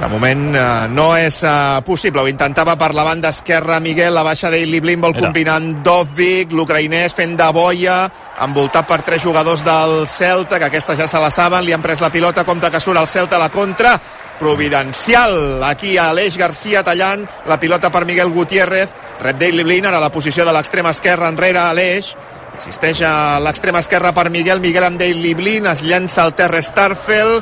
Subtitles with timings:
[0.00, 2.22] De moment eh, no és eh, possible.
[2.22, 5.26] Ho intentava per la banda esquerra Miguel, la baixa d'Eili Blin vol Mira.
[5.26, 7.98] combinar amb Dovvik, l'ucraïnès fent de boia,
[8.46, 12.00] envoltat per tres jugadors del Celta, que aquesta ja se la saben, li han pres
[12.00, 13.98] la pilota, compte que surt el Celta a la contra,
[14.40, 20.00] providencial, aquí a Aleix Garcia tallant la pilota per Miguel Gutiérrez, rep d'Eili Blin, ara
[20.00, 22.14] a la posició de l'extrema esquerra enrere Aleix,
[22.60, 27.38] Insisteix a l'extrema esquerra per Miguel, Miguel amb Daily Blin, es llença al terra Starfel,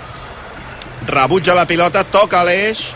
[1.09, 2.87] rebutja la pilota, toca l'eix,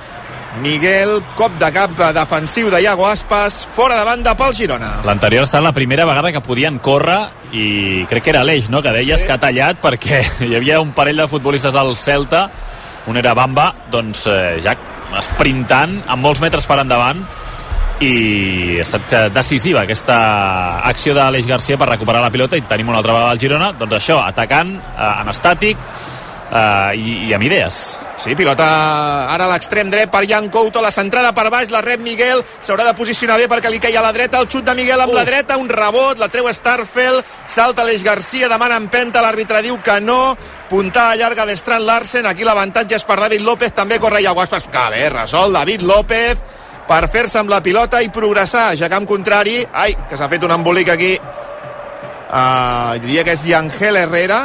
[0.60, 4.90] Miguel, cop de cap defensiu de Iago Aspas, fora de banda pel Girona.
[5.06, 7.20] L'anterior estat la primera vegada que podien córrer
[7.56, 10.92] i crec que era l'Eix, no?, que deies que ha tallat perquè hi havia un
[10.92, 12.44] parell de futbolistes del Celta,
[13.08, 14.76] un era Bamba, doncs eh, ja
[15.24, 17.24] sprintant amb molts metres per endavant.
[18.02, 20.16] I ha estat eh, decisiva aquesta
[20.84, 23.72] acció de l'Eix Garcia per recuperar la pilota i tenim una altra vegada al Girona,
[23.78, 25.80] doncs això, atacant eh, en estàtic
[26.52, 27.80] eh, i, i amb idees.
[28.22, 28.66] Sí, pilota
[29.32, 32.84] ara a l'extrem dret per Jan Couto, la centrada per baix, la rep Miguel, s'haurà
[32.86, 35.24] de posicionar bé perquè li queia a la dreta, el xut de Miguel amb la
[35.26, 40.36] dreta, un rebot, la treu Starfel, salta l'Eix Garcia, demana empenta, l'àrbitre diu que no,
[40.70, 44.68] puntada llarga de Strand Larsen, aquí l'avantatge és per David López, també corre Iago Aspas,
[44.70, 46.44] que bé, resol David López,
[46.86, 50.52] per fer-se amb la pilota i progressar, ja camp contrari, ai, que s'ha fet un
[50.52, 54.42] embolic aquí, uh, diria que és Yangel Herrera,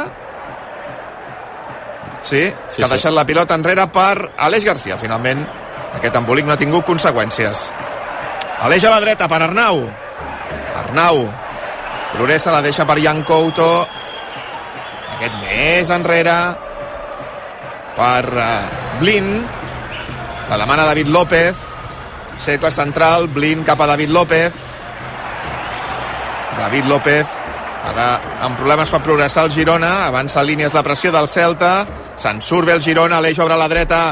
[2.20, 2.94] Sí, Sí, que ha sí.
[2.94, 4.96] deixat la pilota enrere per Aleix Garcia.
[4.98, 5.44] Finalment,
[5.94, 7.68] aquest embolic no ha tingut conseqüències.
[8.66, 9.84] Aleix a la dreta per Arnau.
[10.82, 11.22] Arnau.
[12.12, 13.86] Progressa, la deixa per Jan Couto.
[15.16, 16.36] Aquest més enrere
[17.96, 19.30] per uh, Blin.
[20.50, 21.66] La demana David López.
[22.38, 24.54] Segle central, Blin cap a David López.
[26.58, 27.26] David López
[27.88, 28.08] ara
[28.42, 31.86] amb problemes per progressar el Girona avança línies la pressió del Celta
[32.18, 34.02] se'n surt bé el Girona, l'eix obre a la dreta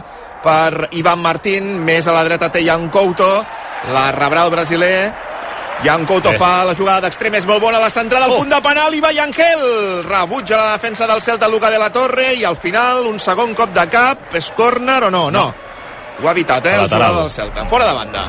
[0.43, 3.45] per Ivan Martín més a la dreta té Jan Couto
[3.93, 5.13] la rebrà el brasiler.
[5.85, 6.39] Jan Couto Bé.
[6.41, 8.39] fa la jugada d'extrem, és molt bona la centrada al Oh.
[8.39, 12.33] punt de penal i va Yangel rebutja la defensa del Celta Luca de la Torre
[12.35, 15.31] i al final un segon cop de cap és córner o no?
[15.31, 15.53] No,
[16.23, 18.25] ho ha evitat eh, el jugador del Celta, fora de banda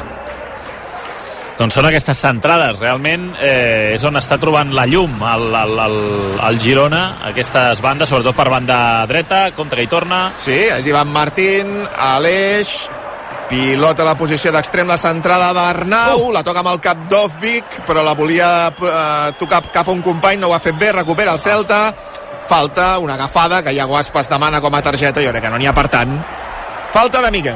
[1.57, 5.97] Doncs són aquestes centrades, realment eh, és on està trobant la llum el, el, el,
[6.45, 7.01] el Girona,
[7.31, 8.77] aquestes bandes, sobretot per banda
[9.09, 12.75] dreta, compte que hi torna, Sí, és Ivan Martín, Aleix,
[13.49, 18.05] pilota a la posició d'extrem, la centrada d'Arnau, la toca amb el cap d'Ovvik, però
[18.05, 21.41] la volia eh, tocar cap a un company, no ho ha fet bé, recupera el
[21.41, 21.87] Celta,
[22.47, 25.65] falta, una agafada, que Iago Aspas demana com a targeta, jo crec que no n'hi
[25.65, 26.19] ha per tant.
[26.93, 27.55] Falta de Miguel.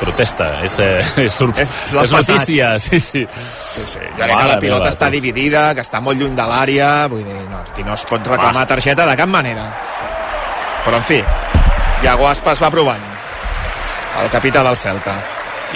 [0.00, 3.26] protesta, és, eh, és, És és, notícia, sí, sí.
[3.26, 3.98] Sí, sí.
[4.16, 7.24] Jo crec que la pilota meva, està dividida, que està molt lluny de l'àrea, vull
[7.24, 9.64] dir, no, aquí no es pot reclamar targeta de cap manera.
[10.84, 11.22] Però, en fi,
[12.04, 13.02] Iago Aspas va provant.
[14.22, 15.14] El capità del Celta.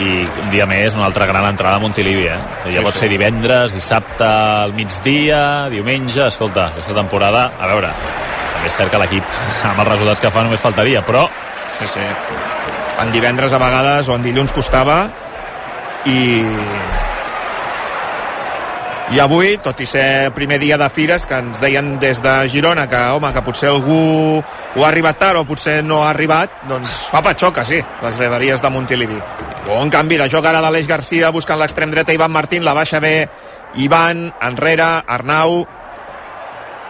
[0.01, 2.39] I un dia més, una altra gran entrada a Montilivi, eh?
[2.67, 3.01] Ja Sí, pot sí.
[3.01, 7.91] ser divendres, dissabte al migdia, diumenge, escolta, aquesta temporada, a veure,
[8.55, 9.25] també és cert que l'equip,
[9.65, 11.29] amb els resultats que fa, només faltaria, però
[11.81, 12.01] Sí, sí.
[13.01, 15.03] En divendres a vegades o en dilluns costava
[16.09, 16.21] i
[19.11, 22.85] i avui, tot i ser primer dia de fires, que ens deien des de Girona
[22.87, 27.09] que, home, que potser algú ho ha arribat tard o potser no ha arribat, doncs
[27.11, 29.19] fa patxoca, sí, les graderies de Montilivi.
[29.67, 33.27] Bon canvi de joc ara d'Aleix Garcia buscant l'extrem dreta Ivan Martín, la baixa bé
[33.83, 35.65] Ivan, enrere, Arnau,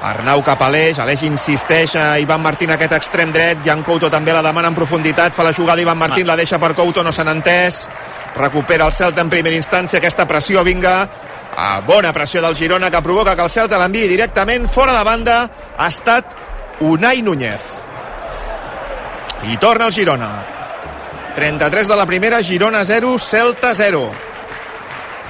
[0.01, 4.33] Arnau cap a l'Eix, Aleix insisteix a Ivan Martín aquest extrem dret, Jan Couto també
[4.33, 7.35] la demana en profunditat, fa la jugada Ivan Martín, la deixa per Couto, no n'ha
[7.37, 7.83] entès,
[8.37, 10.95] recupera el Celta en primera instància, aquesta pressió, vinga,
[11.57, 15.37] a bona pressió del Girona que provoca que el Celta l'enviï directament fora de banda,
[15.77, 16.33] ha estat
[16.81, 17.61] Unai Núñez.
[19.53, 20.31] I torna el Girona.
[21.37, 24.30] 33 de la primera, Girona 0, Celta 0.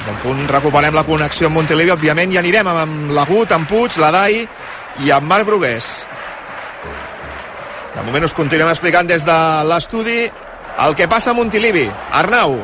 [0.07, 4.41] Bon punt recuperem la connexió amb Montilivi, òbviament, i anirem amb l'Agut, amb Puig, l'Adai
[5.05, 5.91] i amb Marc Brugués.
[7.95, 9.39] De moment us continuem explicant des de
[9.69, 10.23] l'estudi
[10.81, 11.85] el que passa a Montilivi.
[12.17, 12.57] Arnau.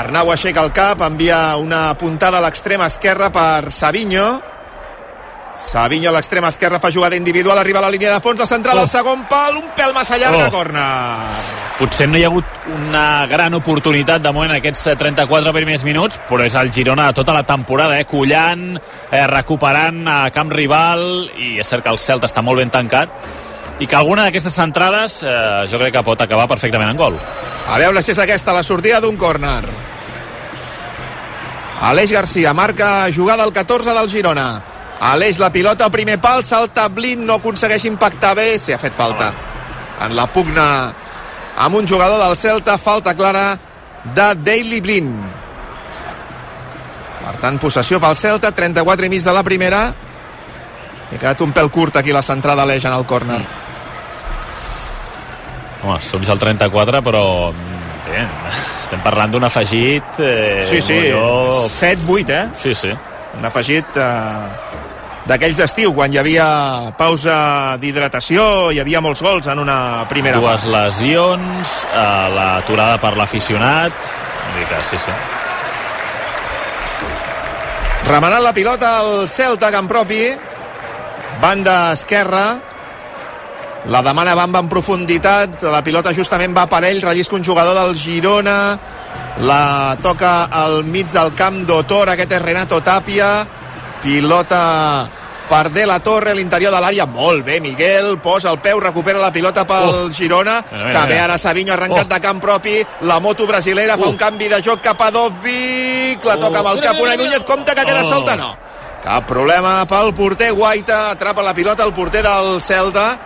[0.00, 4.26] Arnau aixeca el cap, envia una puntada a l'extrema esquerra per Savinho.
[5.60, 8.78] Savinho a l'extrema esquerra fa jugada individual, arriba a la línia de fons, la central
[8.78, 8.80] Oh.
[8.82, 10.50] al segon pal, un pèl massa llarga, Oh.
[10.50, 11.16] corna.
[11.78, 12.44] potser no hi ha hagut
[12.76, 17.32] una gran oportunitat de moment aquests 34 primers minuts, però és el Girona de tota
[17.32, 18.04] la temporada, eh?
[18.04, 18.78] collant,
[19.10, 23.08] eh, recuperant a camp rival, i és cert que el Celta està molt ben tancat,
[23.78, 27.18] i que alguna d'aquestes centrades eh, jo crec que pot acabar perfectament en gol.
[27.68, 29.64] A veure si és aquesta la sortida d'un córner.
[31.80, 34.62] Aleix Garcia marca jugada al 14 del Girona.
[35.00, 39.30] Aleix la pilota, primer pal, salta Blin, no aconsegueix impactar bé, s'hi ha fet falta.
[40.04, 40.66] En la pugna
[41.60, 43.58] amb un jugador del Celta, falta clara
[44.04, 45.10] de Daily Blin.
[47.20, 49.82] Per tant, possessió pel Celta, 34 i mig de la primera.
[51.10, 53.40] Ha quedat un pèl curt aquí la centrada Aleix en el córner.
[55.80, 57.24] Home, som al 34, però
[58.04, 58.24] bé,
[58.82, 60.20] estem parlant d'un afegit...
[60.20, 61.68] Eh, sí, sí, jo...
[61.72, 62.44] 7-8, eh?
[62.60, 62.92] Sí, sí.
[63.38, 64.89] Un afegit eh,
[65.28, 70.64] d'aquells d'estiu, quan hi havia pausa d'hidratació, hi havia molts gols en una primera Dues
[70.64, 70.72] part.
[70.72, 73.92] lesions, eh, l'aturada per l'aficionat...
[74.50, 75.12] Que sí, sí.
[78.08, 80.24] Remenant la pilota al Celta, camp propi.
[81.40, 82.58] Banda esquerra.
[83.86, 85.62] La demana Bamba en profunditat.
[85.62, 87.00] La pilota justament va per ell.
[87.00, 88.56] Rellisca un jugador del Girona.
[89.38, 92.10] La toca al mig del camp d'Otor.
[92.16, 93.30] Aquest és Renato Tapia.
[94.02, 95.08] Pilota
[95.48, 97.06] per De La Torre a l'interior de l'àrea.
[97.10, 98.18] Molt bé, Miguel.
[98.22, 100.10] Posa el peu, recupera la pilota pel Oh.
[100.10, 100.64] Girona.
[100.70, 101.24] Mira, mira, que mira.
[101.24, 102.14] ara Savinho arrencat Oh.
[102.14, 102.86] de camp propi.
[103.02, 104.10] La moto brasilera fa Uh.
[104.10, 106.24] un canvi de joc cap a Dovic.
[106.24, 106.38] La Oh.
[106.38, 107.16] toca amb el Mira, cap mira.
[107.16, 107.44] Núñez.
[107.44, 108.08] Compte que queda Oh.
[108.08, 108.56] solta, no.
[109.02, 113.18] Cap problema pel porter Guaita, atrapa la pilota el porter del Celta.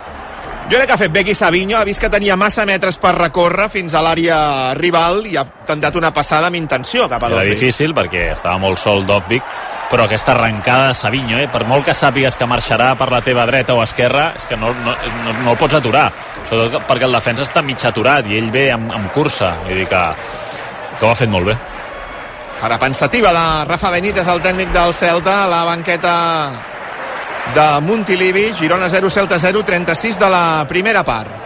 [0.71, 3.13] Jo crec que ha fet bé aquí Savinho, ha vist que tenia massa metres per
[3.15, 7.41] recórrer fins a l'àrea rival i ha tentat una passada amb intenció cap a Era
[7.43, 9.43] difícil perquè estava molt sol Dovvik,
[9.89, 13.45] però aquesta arrencada de Savinho, eh, per molt que sàpigues que marxarà per la teva
[13.45, 16.09] dreta o esquerra, és que no, no, no, no el pots aturar.
[16.49, 19.55] Sobretot perquè el defensa està mig aturat i ell ve amb, amb cursa.
[19.65, 20.03] Vull dir que,
[20.99, 21.57] que ho ha fet molt bé.
[22.65, 26.15] Ara pensativa de Rafa Benítez, el tècnic del Celta, a la banqueta
[27.53, 31.44] de Montilivi, Girona 0, Celta 0, 36 de la primera part.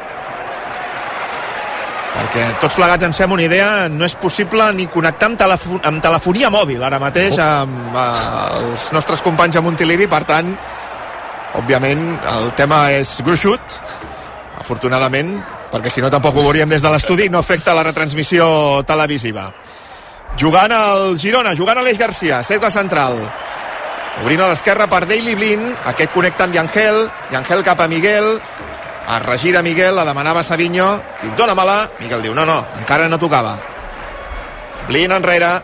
[2.19, 6.03] Perquè tots plegats ens fem una idea, no és possible ni connectar amb, telefo amb
[6.03, 8.07] telefonia mòbil ara mateix amb eh,
[8.59, 10.51] els nostres companys a Montilivi, per tant,
[11.61, 13.77] òbviament, el tema és gruixut,
[14.59, 15.37] afortunadament,
[15.71, 19.47] perquè si no tampoc ho veuríem des de l'estudi, no afecta la retransmissió televisiva.
[20.37, 23.17] Jugant al Girona, jugant a l'Eix Garcia, cercle central.
[24.19, 28.35] Obrint a l'esquerra per Daily Blin, aquest connecta amb Yangel, Yangel cap a Miguel,
[29.17, 33.55] es regira Miguel, la demanava Savinho, diu, dóna-me-la, Miguel diu, no, no, encara no tocava.
[34.87, 35.61] Blin enrere,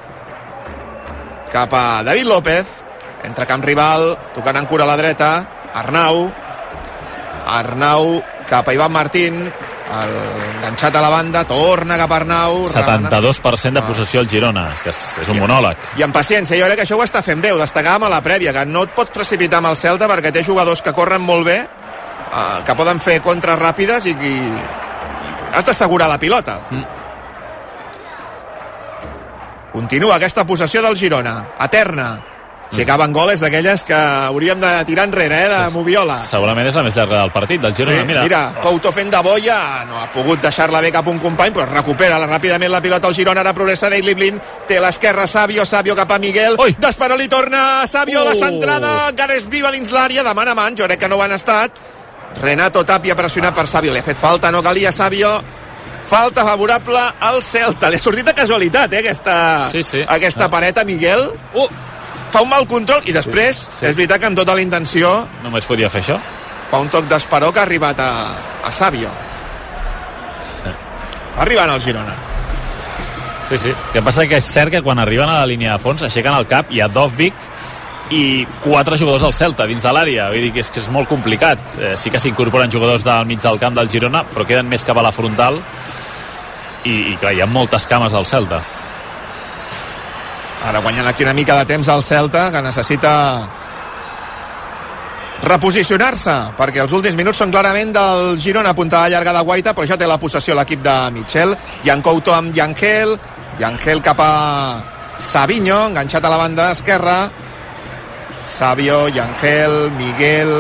[1.52, 2.66] cap a David López,
[3.24, 5.30] entre camp rival, tocant en cura a la dreta,
[5.74, 6.32] Arnau,
[7.48, 9.40] Arnau cap a Ivan Martín,
[9.86, 10.14] el
[10.58, 13.88] enganxat a la banda, torna cap a Arnau, 72% de Ah.
[13.88, 14.72] possessió al Girona.
[14.74, 15.78] És que és, és un monòleg.
[15.98, 18.22] i amb paciència, jo crec que això ho està fent bé, ho destacàvem a la
[18.22, 21.46] prèvia, que no et pots precipitar amb el Celta perquè té jugadors que corren molt
[21.46, 21.68] bé,
[22.36, 26.60] eh, que poden fer contres ràpides i, i, i has d'assegurar la pilota.
[26.70, 26.86] Mm.
[29.76, 32.14] Continua aquesta possessió del Girona, eterna.
[32.72, 36.16] Si acaben gol és d'aquelles que hauríem de tirar enrere, eh, de Moviola.
[36.26, 38.00] Segurament és la més llarga del partit, del Girona.
[38.00, 41.20] Sí, mira, mira, Couto fent de boia, no ha pogut deixar-la bé cap a un
[41.20, 45.28] company, però recupera la, ràpidament la pilota al Girona, ara progressa Daily Blin, té l'esquerra
[45.28, 46.76] Sabio, Sabio cap a Miguel, Ui.
[46.80, 48.32] Desperol li torna, Sabio, Uh.
[48.32, 51.38] la centrada, encara és viva dins l'àrea, demana mans, jo crec que no ho han
[51.38, 51.72] estat,
[52.42, 55.42] Renato Tapia pressionat per Sabio, li ha fet falta, no calia Sabio,
[56.10, 60.04] falta favorable al Celta, li ha sortit de casualitat, eh, aquesta, Sí, sí.
[60.08, 60.50] aquesta Ah.
[60.50, 61.68] pareta, Miguel, Uh,
[62.32, 63.86] fa un mal control, i després, Sí.
[63.86, 66.20] és veritat que amb tota la intenció, només podia fer això.
[66.70, 68.30] fa un toc d'esperó que ha arribat a,
[68.64, 69.10] a Sàvio.
[71.38, 72.16] Arribant al Girona.
[73.50, 73.70] Sí, sí.
[73.70, 76.34] El que passa que és cert que quan arriben a la línia de fons aixequen
[76.34, 77.34] el cap, hi ha Dovvik
[78.14, 80.30] i quatre jugadors del Celta dins de l'àrea.
[80.30, 81.62] Vull dir que és, que és molt complicat.
[81.80, 84.98] Eh, sí que s'incorporen jugadors del mig del camp del Girona, però queden més cap
[84.98, 85.62] a la frontal
[86.86, 88.62] i, i clar, hi ha moltes cames al Celta.
[90.66, 93.14] Ara guanyant aquí una mica de temps al Celta, que necessita
[95.46, 99.98] reposicionar-se, perquè els últims minuts són clarament del Girona, puntada llarga de Guaita, però ja
[99.98, 101.54] té la possessió l'equip de Michel,
[101.86, 103.14] Jan Couto amb Yangel,
[103.60, 104.32] Yangel cap a
[105.20, 107.20] Savinho, enganxat a la banda esquerra,
[108.46, 110.52] Sabio, Yangel, Miguel,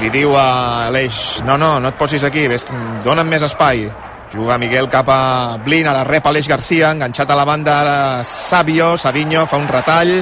[0.00, 2.66] li diu a Aleix, no, no, no et posis aquí, ves,
[3.04, 3.88] dona'm més espai.
[4.28, 8.96] Juga Miguel cap a Blin, ara rep Aleix Garcia, enganxat a la banda ara Sabio,
[9.00, 10.18] Savinho, fa un retall,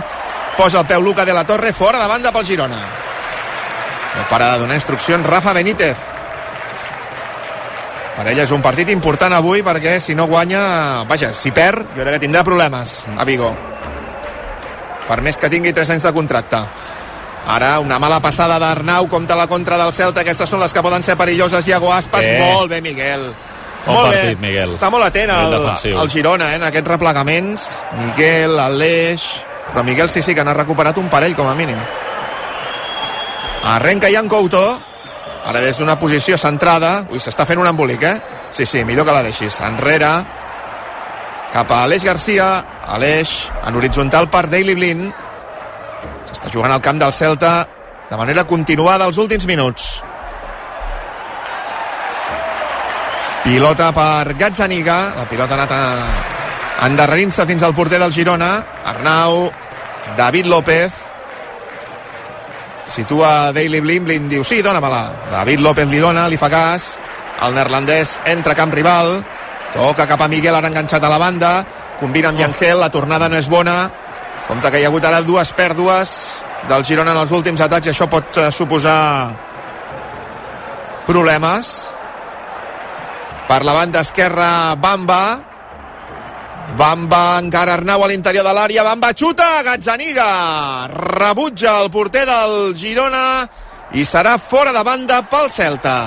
[0.56, 2.78] posa el peu Luca de la Torre, fora de banda pel Girona.
[4.16, 5.97] No para de donar instruccions Rafa Benítez.
[8.16, 12.00] Per ella és un partit important avui perquè si no guanya, vaja, si perd, jo
[12.00, 13.50] crec que tindrà problemes a Vigo.
[15.06, 16.60] Per més que tingui 3 anys de contracte.
[17.46, 21.04] Ara una mala passada d'Arnau, compta la contra del Celta, aquestes són les que poden
[21.06, 21.68] ser perilloses.
[21.68, 22.40] Iago Aspas, Bé.
[22.42, 23.28] molt bé, Miguel.
[23.86, 24.48] Bon molt partit, bé.
[24.48, 24.72] Miguel.
[24.75, 25.54] Està molt atent el,
[25.92, 27.68] el Girona, eh, en aquests replegaments.
[28.00, 29.28] Miguel, Aleix...
[29.66, 31.78] Però Miguel sí, sí, que n'ha recuperat un parell, com a mínim.
[33.66, 34.62] Arrenca Ian Couto.
[35.46, 37.04] Ara des d'una posició centrada.
[37.10, 38.16] Ui, s'està fent un embolic, eh?
[38.54, 39.58] Sí, sí, millor que la deixis.
[39.66, 40.12] Enrere.
[41.56, 42.46] Cap a Aleix Garcia.
[42.92, 43.30] Aleix
[43.64, 45.06] en horitzontal per Daily Blin.
[46.28, 47.52] S'està jugant al camp del Celta
[48.10, 49.86] de manera continuada els últims minuts.
[53.46, 54.98] Pilota per Gazzaniga.
[55.16, 55.80] La pilota ha anat a...
[56.90, 58.50] endarrerint-se fins al porter del Girona.
[58.92, 59.48] Arnau,
[60.20, 61.00] David López.
[62.84, 65.02] Situa Daily Blin, Blin diu sí, dóna-me-la.
[65.32, 66.98] David López li dona, li fa cas.
[67.48, 69.22] El neerlandès entra camp rival.
[69.75, 71.52] Toca cap a Miguel, ara enganxat a la banda.
[72.00, 73.78] Combina amb Yangel, la tornada no és bona.
[74.46, 76.12] Compte que hi ha hagut ara dues pèrdues
[76.68, 79.00] del Girona en els últims atacs i això pot eh, suposar
[81.06, 81.75] problemes.
[83.46, 85.20] Per la banda esquerra, Bamba.
[86.76, 88.87] Bamba encara Arnau a l'interior de l'àrea.
[88.87, 90.30] Bamba xuta, Gazzaniga.
[90.90, 93.46] Rebutja el porter del Girona
[93.94, 95.99] i serà fora de banda pel Celta.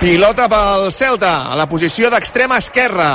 [0.00, 3.10] Pilota pel Celta, a la posició d'extrema esquerra.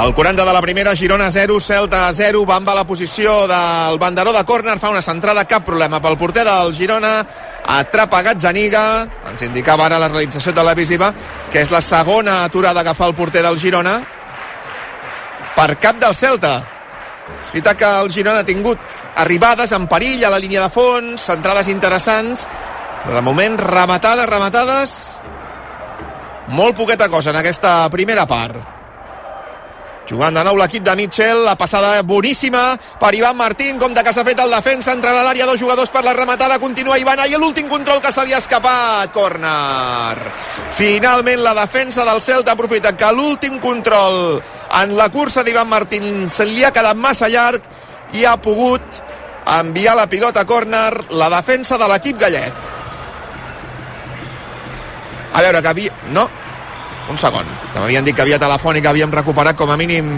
[0.00, 4.32] El 40 de la primera, Girona 0, Celta 0, Bamba a la posició del banderó
[4.32, 7.18] de córner, fa una centrada, cap problema pel porter del Girona,
[7.66, 8.84] atrapa Gazzaniga,
[9.28, 11.10] ens indicava ara la realització televisiva,
[11.52, 13.98] que és la segona aturada que fa el porter del Girona,
[15.52, 16.54] per cap del Celta.
[17.42, 18.80] És veritat que el Girona ha tingut
[19.20, 22.48] arribades en perill a la línia de fons, centrades interessants,
[23.06, 24.94] de moment rematades, rematades,
[26.48, 28.56] molt poqueta cosa en aquesta primera part.
[30.06, 34.12] Jugant de nou l'equip de Mitchell, la passada boníssima per Ivan Martín, com de que
[34.14, 37.34] s'ha fet el defensa, entra a l'àrea, dos jugadors per la rematada, continua Ivan, i
[37.34, 40.30] l'últim control que se li ha escapat, córner.
[40.78, 44.38] Finalment la defensa del Celta aprofita que l'últim control
[44.82, 47.66] en la cursa d'Ivan Martín se li ha quedat massa llarg
[48.14, 49.02] i ha pogut
[49.58, 52.85] enviar la pilota a córner la defensa de l'equip gallec.
[55.36, 55.92] A veure, que havia...
[56.16, 56.24] No,
[57.12, 57.46] un segon.
[57.72, 60.08] Que m'havien dit que havia telefònica, havíem recuperat com a mínim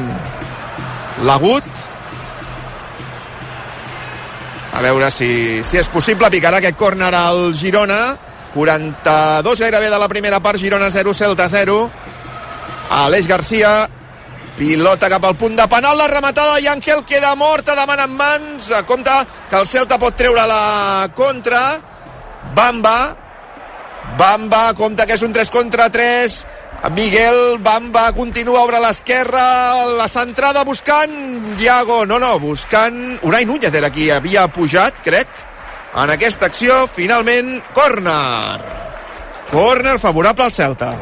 [1.26, 1.66] l'agut.
[4.78, 6.30] A veure si, si és possible.
[6.30, 8.16] Picarà aquest córner al Girona.
[8.54, 10.60] 42 gairebé de la primera part.
[10.60, 11.78] Girona 0, Celta 0.
[13.02, 13.88] Aleix Garcia.
[14.58, 18.72] Pilota cap al punt de penal, la rematada i Àngel queda morta, demana en mans.
[18.88, 19.14] Compte
[19.50, 21.62] que el Celta pot treure la contra.
[22.54, 23.27] Bamba.
[24.16, 26.38] Bamba, compte que és un 3 contra 3.
[26.94, 33.90] Miguel Bamba continua obre l'esquerra, la centrada buscant Diago, no, no, buscant Unai Núñez era
[33.90, 35.26] qui havia pujat, crec,
[35.98, 38.62] en aquesta acció, finalment, córner.
[39.50, 40.92] Córner favorable al Celta.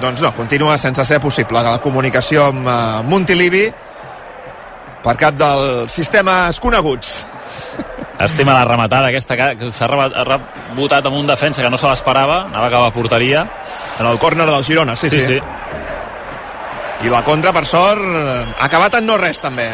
[0.00, 3.66] Doncs no, continua sense ser possible la comunicació amb uh, Montilivi
[5.04, 7.10] per cap dels sistemes coneguts.
[8.20, 12.66] Estima la rematada aquesta que s'ha rebotat amb un defensa que no se l'esperava, anava
[12.66, 13.46] a acabar a porteria.
[13.98, 15.20] En el córner del Girona, sí, sí.
[15.24, 15.40] sí.
[17.00, 19.70] I la contra, per sort, ha acabat en no res, també.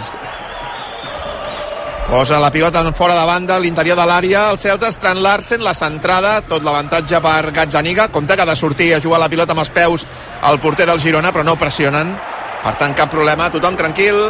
[2.07, 5.65] Posa la pilota en fora de banda, a l'interior de l'àrea, el Celta, Strand Larsen,
[5.67, 8.13] la centrada, tot l'avantatge per Gazzaniga.
[8.15, 10.07] Compte que ha de sortir a jugar la pilota amb els peus
[10.47, 12.15] al porter del Girona, però no pressionen.
[12.63, 14.23] Per tant, cap problema, tothom tranquil.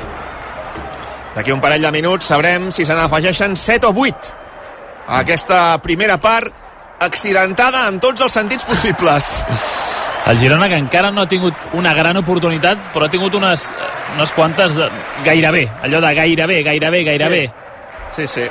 [1.36, 4.32] D'aquí un parell de minuts sabrem si se n'afegeixen 7 o 8
[5.06, 6.48] a aquesta primera part
[7.04, 9.28] accidentada en tots els sentits possibles.
[10.26, 13.68] El Girona que encara no ha tingut una gran oportunitat, però ha tingut unes,
[14.16, 14.88] unes quantes de,
[15.28, 17.42] gairebé, allò de gairebé, gairebé, gairebé.
[18.16, 18.48] Sí, sí.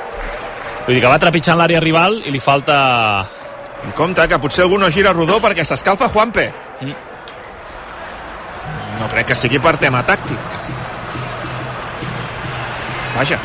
[0.86, 2.78] Vull dir que va trepitjant l'àrea rival i li falta...
[3.86, 6.48] I compte que potser algú no gira rodó perquè s'escalfa Juanpe.
[6.80, 6.96] Mm.
[9.02, 10.75] No crec que sigui per tema tàctic.
[13.16, 13.38] Vaja,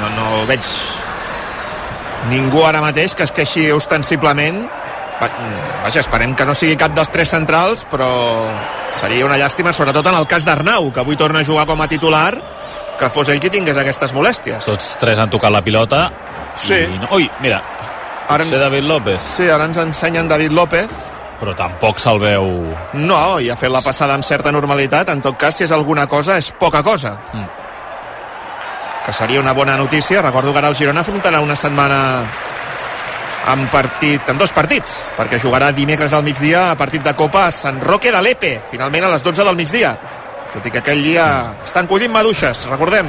[0.00, 0.64] no, no veig
[2.30, 4.62] ningú ara mateix que es queixi ostensiblement.
[5.20, 5.30] Va-
[5.84, 8.08] Vaja, esperem que no sigui cap dels tres centrals, però
[8.96, 11.88] seria una llàstima, sobretot en el cas d'Arnau, que avui torna a jugar com a
[11.88, 12.34] titular,
[12.98, 14.64] que fos ell qui tingués aquestes molèsties.
[14.64, 16.10] Tots tres han tocat la pilota.
[16.56, 16.74] Sí.
[16.74, 17.08] I no...
[17.16, 17.62] Ui, mira,
[18.30, 19.20] Ara potser David López.
[19.36, 20.88] Sí, ara ens ensenyen David López,
[21.40, 22.44] però tampoc se'l veu...
[22.94, 25.08] No, i ha fet la passada amb certa normalitat.
[25.08, 27.16] En tot cas, si és alguna cosa, és poca cosa.
[27.32, 27.48] Mm.
[29.04, 30.22] Que seria una bona notícia.
[30.22, 32.00] Recordo que ara el Girona afrontarà una setmana
[33.48, 37.54] amb partit, en dos partits, perquè jugarà dimecres al migdia a partit de Copa a
[37.54, 39.94] Sant Roque de l'Epe, finalment a les 12 del migdia.
[40.50, 41.26] Tot i que aquell dia
[41.64, 43.08] estan collint maduixes, recordem.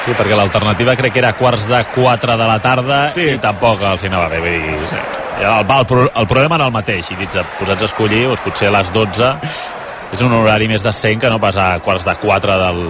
[0.00, 3.26] Sí, perquè l'alternativa crec que era quarts de 4 de la tarda sí.
[3.34, 4.40] i tampoc els hi anava bé.
[4.40, 5.00] Vull dir, sí.
[5.42, 8.78] el, el, el problema era el mateix, i dits, posats a escollir, doncs potser a
[8.78, 9.34] les 12
[10.10, 12.80] és un horari més decent que no pas a quarts de 4 del,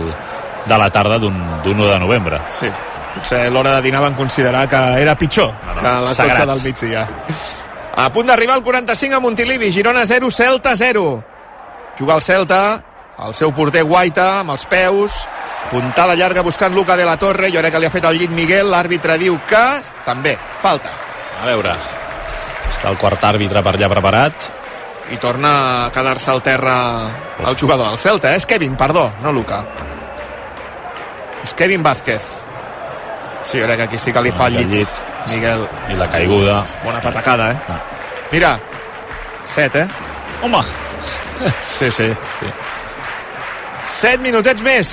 [0.67, 2.41] de la tarda d'un 1 de novembre.
[2.51, 2.71] Sí,
[3.15, 6.17] potser a l'hora de dinar van considerar que era pitjor no, no, que a les
[6.17, 6.47] sagrat.
[6.47, 7.09] 12 del migdia.
[8.01, 11.25] A punt d'arribar al 45 a Montilivi, Girona 0, Celta 0.
[11.99, 12.83] Juga el Celta,
[13.27, 15.19] el seu porter Guaita amb els peus,
[15.71, 18.33] puntada llarga buscant Luca de la Torre, jo crec que li ha fet el llit
[18.33, 19.65] Miguel, l'àrbitre diu que
[20.07, 20.95] també, falta.
[21.43, 21.77] A veure,
[22.71, 24.51] està el quart àrbitre per allà preparat.
[25.11, 25.53] I torna
[25.87, 26.75] a quedar-se al terra
[27.45, 28.39] el jugador del Celta, eh?
[28.39, 29.65] és Kevin, perdó, no Luca.
[31.45, 32.23] És Kevin Vázquez.
[33.45, 34.71] Sí, jo crec que aquí sí que li fa el llit.
[34.71, 35.03] llit.
[35.31, 35.67] Miguel.
[35.89, 36.61] I la caiguda.
[36.85, 37.59] Bona patacada, eh?
[37.69, 37.81] Ah.
[38.33, 38.59] Mira,
[39.47, 39.87] set, eh?
[40.43, 40.63] Home!
[41.65, 42.09] Sí, sí.
[42.39, 42.47] sí.
[43.87, 44.91] Set minutets més.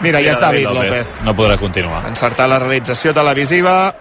[0.00, 0.90] Mira, ja està David López.
[0.90, 1.12] López.
[1.26, 2.02] No podrà continuar.
[2.08, 3.94] Encertar la realització televisiva.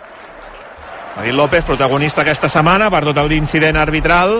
[1.15, 4.39] David López, protagonista aquesta setmana per tot el incident arbitral.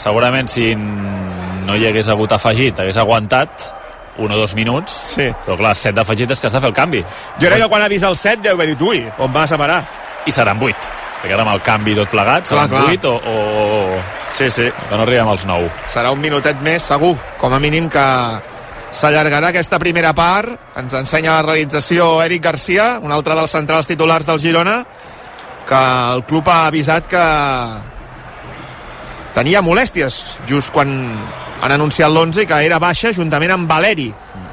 [0.00, 3.81] Segurament si no hi hagués hagut afegit, hagués aguantat
[4.18, 5.28] un o dos minuts, sí.
[5.46, 7.02] però clar, set d'afegit és que s'ha de fer el canvi.
[7.38, 9.60] Jo crec que quan ha vist el set deu haver dit, ui, on vas a
[9.60, 9.80] parar?
[10.26, 10.88] I seran vuit,
[11.22, 12.90] perquè ara amb el canvi tot plegat, seran clar, clar.
[12.90, 14.02] vuit o, o...
[14.32, 14.64] Sí, sí.
[14.64, 15.66] Que no arribem als nou.
[15.92, 18.04] Serà un minutet més, segur, com a mínim que
[18.92, 20.56] s'allargarà aquesta primera part.
[20.80, 24.78] Ens ensenya la realització Eric Garcia, un altre dels centrals titulars del Girona,
[25.68, 25.80] que
[26.16, 27.24] el club ha avisat que
[29.36, 30.92] tenia molèsties just quan
[31.62, 34.10] han anunciat l'11 que era baixa juntament amb Valeri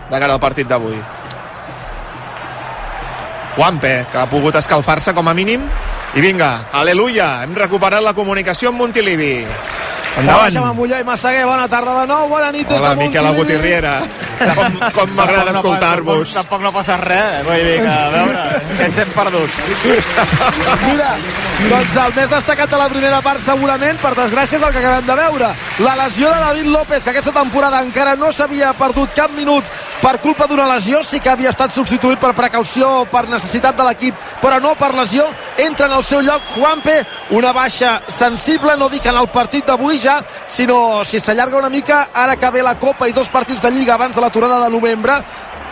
[0.09, 0.97] de cara al partit d'avui.
[3.55, 5.65] Juanpe, que ha pogut escalfar-se com a mínim
[6.15, 9.33] i vinga, aleluia, hem recuperat la comunicació amb Montilivi.
[10.19, 10.55] Endavant.
[10.57, 13.99] Hola, Molló i Massaguer, bona tarda de nou, bona nit des Hola, de Miquel Agutierriera.
[14.39, 16.31] Com, com m'agrada escoltar-vos.
[16.31, 18.43] No, tampoc no passa res, vull dir que, a veure,
[18.77, 19.59] que ens hem perdut.
[20.85, 21.09] Mira,
[21.65, 25.07] doncs el més destacat de la primera part segurament, per desgràcia, és el que acabem
[25.09, 25.51] de veure.
[25.83, 29.67] La lesió de David López, que aquesta temporada encara no s'havia perdut cap minut
[30.01, 34.16] per culpa d'una lesió, sí que havia estat substituït per precaució, per necessitat de l'equip,
[34.42, 35.25] però no per lesió.
[35.59, 36.96] Entra en el seu lloc Juanpe,
[37.35, 42.09] una baixa sensible, no dic en el partit d'avui ja, sinó si s'allarga una mica,
[42.14, 45.20] ara que ve la Copa i dos partits de Lliga abans de l'aturada de novembre,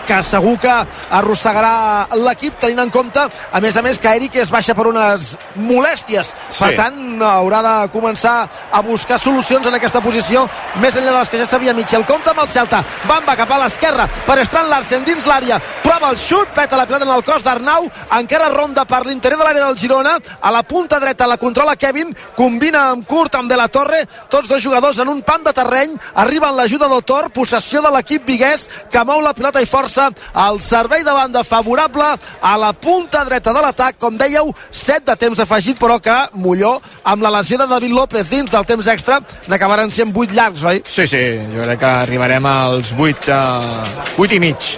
[0.08, 0.74] que segur que
[1.20, 5.36] arrossegarà l'equip tenint en compte, a més a més que Eric es baixa per unes
[5.56, 6.34] molèsties.
[6.50, 6.64] Sí.
[6.64, 8.36] per tant haurà de començar
[8.72, 10.46] a buscar solucions en aquesta posició
[10.82, 12.06] més enllà de les que ja sabia Michel.
[12.08, 15.60] Compta amb el Celta, Bamba cap a l'esquerra per Strand Larsen dins l'àrea.
[15.84, 17.90] Prova el xut, peta la pilota en el cos d'Arnau.
[18.20, 20.18] Encara ronda per l'interior de l'àrea del Girona.
[20.42, 22.16] A la punta dreta la controla Kevin.
[22.36, 24.06] Combina amb Kurt amb De La Torre.
[24.30, 25.98] Tots dos jugadors en un pan de terreny.
[26.16, 30.14] Arriba l'ajuda d'Otor, possessió de l'equip viguès que mou la pilota i força força
[30.50, 32.06] el servei de banda favorable
[32.42, 36.78] a la punta dreta de l'atac, com dèieu, 7 de temps afegit, però que Molló,
[37.04, 40.84] amb la lesió de David López dins del temps extra, n'acabaran sent 8 llargs, oi?
[40.86, 44.72] Sí, sí, jo crec que arribarem als 8, uh, 8 i mig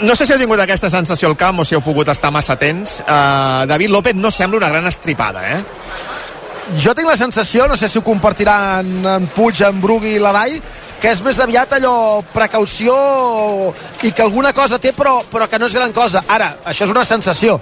[0.00, 2.54] no sé si heu tingut aquesta sensació al camp o si heu pogut estar massa
[2.54, 3.02] atents.
[3.02, 5.58] Uh, David López no sembla una gran estripada, eh?
[6.78, 10.60] Jo tinc la sensació, no sé si ho compartiran en Puig, en Brugui i l'Adai,
[11.02, 12.94] que és més aviat allò precaució
[14.06, 16.22] i que alguna cosa té però, però que no és gran cosa.
[16.28, 17.58] Ara, això és una sensació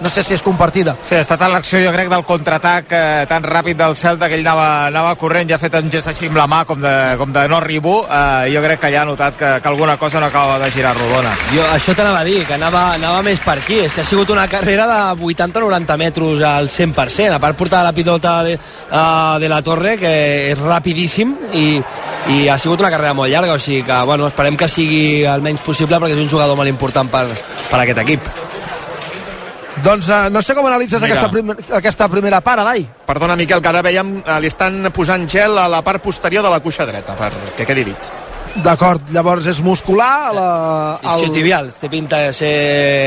[0.00, 0.96] no sé si és compartida.
[1.04, 4.46] Sí, ha estat l'acció, jo crec, del contraatac eh, tan ràpid del Celta que ell
[4.46, 7.32] anava, anava corrent, ja ha fet un gest així amb la mà, com de, com
[7.34, 7.94] de no arribo.
[8.06, 10.94] Eh, jo crec que ja ha notat que, que alguna cosa no acaba de girar
[10.96, 11.34] rodona.
[11.52, 13.82] Jo això t'anava a dir, que anava, anava més per aquí.
[13.86, 15.00] És que ha sigut una carrera de
[15.32, 17.36] 80-90 metres al 100%.
[17.36, 20.14] A part portar la pilota de, uh, de la torre, que
[20.52, 21.66] és rapidíssim, i,
[22.32, 25.44] i ha sigut una carrera molt llarga, o sigui que, bueno, esperem que sigui el
[25.44, 27.28] menys possible perquè és un jugador molt important per,
[27.68, 28.41] per aquest equip.
[29.80, 32.84] Doncs uh, no sé com analitzes aquesta, prim aquesta primera part, Adai.
[33.08, 36.52] Perdona, Miquel, que ara veiem, uh, li estan posant gel a la part posterior de
[36.52, 38.12] la cuixa dreta, perquè quedi dit.
[38.52, 40.48] D'acord, llavors és muscular la,
[41.14, 41.30] el...
[41.32, 42.54] tibial, té pinta de ser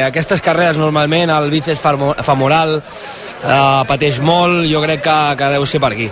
[0.08, 1.86] aquestes carreres normalment el bíceps
[2.26, 6.10] femoral eh, pateix molt, jo crec que, que deu ser per aquí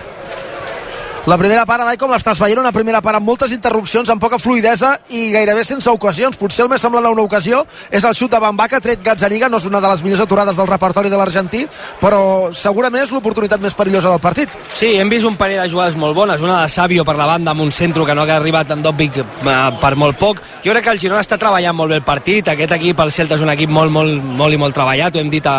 [1.24, 4.36] La primera part, Adai, com l'estàs veient, una primera part amb moltes interrupcions, amb poca
[4.36, 6.36] fluidesa i gairebé sense ocasions.
[6.36, 9.00] Potser el més semblant a una ocasió és el xut de Bambà que ha tret
[9.00, 11.62] Gazzaniga, no és una de les millors aturades del repertori de l'argentí,
[12.02, 14.52] però segurament és l'oportunitat més perillosa del partit.
[14.76, 17.56] Sí, hem vist un parell de jugades molt bones, una de Sabio per la banda
[17.56, 20.44] amb un centre que no ha arribat en Dobbik eh, per molt poc.
[20.60, 23.40] Jo crec que el Girona està treballant molt bé el partit, aquest equip, el Celta,
[23.40, 25.56] és un equip molt, molt, molt i molt treballat, ho hem dit a,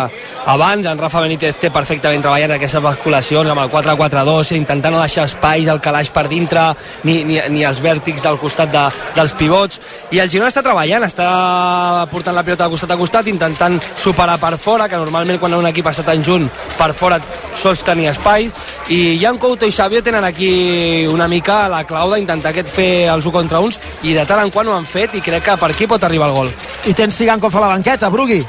[0.54, 5.26] abans, en Rafa Benítez té perfectament treballant aquestes basculacions amb el 4-4-2, intentant no deixar
[5.56, 8.84] espais al calaix per dintre, ni, ni, ni els vèrtics del costat de,
[9.16, 9.80] dels pivots,
[10.12, 14.38] i el Girona està treballant, està portant la pilota de costat a costat, intentant superar
[14.42, 17.20] per fora, que normalment quan un equip està tan junt, per fora
[17.56, 18.50] sols tenir espai,
[18.92, 23.26] i Jan Couto i Xavier tenen aquí una mica la clau d'intentar aquest fer els
[23.26, 25.72] 1 contra uns, i de tant en quant ho han fet, i crec que per
[25.72, 26.52] aquí pot arribar el gol.
[26.86, 28.44] I tens Sigankov a la banqueta, Brugui.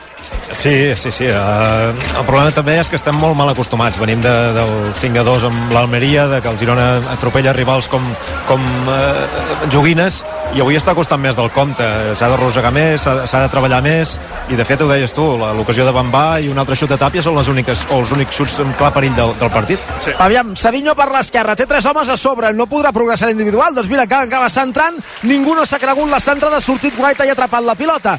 [0.51, 1.25] Sí, sí, sí.
[1.27, 3.99] Uh, el problema també és que estem molt mal acostumats.
[3.99, 8.03] Venim de, del 5 a 2 amb l'Almeria, de que el Girona atropella rivals com,
[8.47, 10.21] com uh, joguines,
[10.55, 11.86] i avui està costant més del compte.
[12.15, 14.15] S'ha de rosegar més, s'ha de treballar més,
[14.47, 15.25] i de fet ho deies tu,
[15.60, 18.39] l'ocasió de Bambà i un altre xut de Tàpia són les úniques, o els únics
[18.39, 19.83] xuts amb clar perill del, del partit.
[20.03, 20.15] Sí.
[20.23, 24.07] Aviam, Savinho per l'esquerra, té tres homes a sobre, no podrà progressar individual, doncs mira,
[24.07, 27.67] acaba, acaba centrant, ningú no s'ha cregut la centrada, ha sortit Guaita i ha atrapat
[27.67, 28.17] la pilota.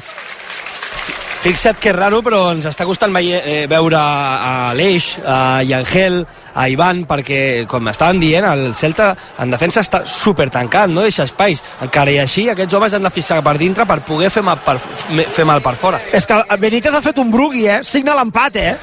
[1.39, 6.17] Fixa't que és raro, però ens està costant eh, veure a l'Eix, a Yangel,
[6.51, 11.23] a Ivan, perquè, com estàvem dient, el Celta en defensa està super tancat, no deixa
[11.23, 11.63] espais.
[11.85, 14.75] Encara i així, aquests homes han de fixar per dintre per poder fer mal per,
[14.79, 16.01] fer mal per fora.
[16.11, 17.79] És que Benítez ha fet un brugui, eh?
[17.87, 18.75] Signa l'empat, eh?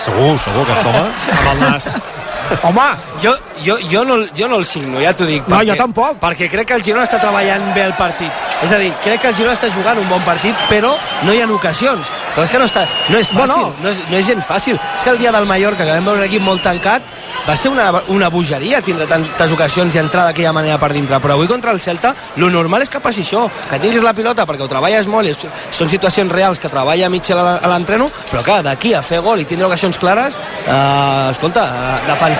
[0.00, 1.04] Segur, segur, aquest home.
[1.36, 1.92] Amb el nas.
[2.62, 2.86] Home!
[3.22, 3.34] Jo,
[3.64, 5.46] jo, jo, no, jo no el signo, ja t'ho dic.
[5.50, 6.18] No, jo tampoc.
[6.22, 8.46] Perquè crec que el Girona està treballant bé el partit.
[8.64, 10.94] És a dir, crec que el Girona està jugant un bon partit, però
[11.26, 12.10] no hi ha ocasions.
[12.34, 13.84] Però és que no, està, no és fàcil, no, no.
[13.84, 14.78] No, és, no és gens fàcil.
[14.96, 17.02] És que el dia del Mallorca, que vam veure un equip molt tancat,
[17.48, 21.32] va ser una, una bogeria tindre tantes ocasions i entrar d'aquella manera per dintre, però
[21.32, 24.66] avui contra el Celta lo normal és que passi això, que tinguis la pilota perquè
[24.66, 28.92] ho treballes molt, i són situacions reals que treballa Mitchell a l'entreno, però clar, d'aquí
[28.92, 32.37] a fer gol i tindre ocasions clares, eh, escolta, eh, defensar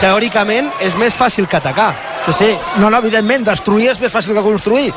[0.00, 1.92] teòricament és més fàcil que atacar.
[2.34, 2.48] Sí,
[2.80, 4.90] no, no, evidentment, destruir és més fàcil que construir.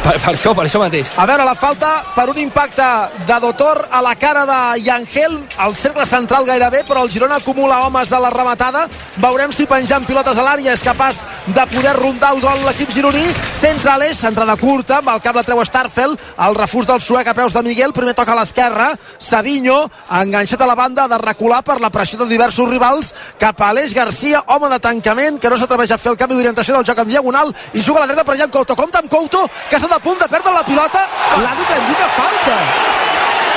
[0.00, 1.10] Per, per això, per això mateix.
[1.20, 2.84] A veure, la falta per un impacte
[3.28, 7.82] de Dotor a la cara de Yangel, al cercle central gairebé, però el Girona acumula
[7.84, 8.86] homes a la rematada.
[9.20, 11.20] Veurem si penjant pilotes a l'àrea és capaç
[11.52, 13.26] de poder rondar el gol l'equip gironí.
[13.60, 17.36] Centra l'eix, centrada curta, amb el cap la treu Starfel, el refús del suec a
[17.36, 19.82] peus de Miguel, primer toca a l'esquerra, Savinho,
[20.22, 23.92] enganxat a la banda, de recular per la pressió de diversos rivals, cap a Aleix
[23.92, 27.12] Garcia, home de tancament, que no s'atreveix a fer el canvi d'orientació del joc en
[27.12, 28.78] diagonal, i juga a la dreta per Jan Couto.
[28.80, 31.00] Compte amb Couto, que s'ha a punt de perdre la pilota,
[31.42, 32.56] l'àrbitre indica falta.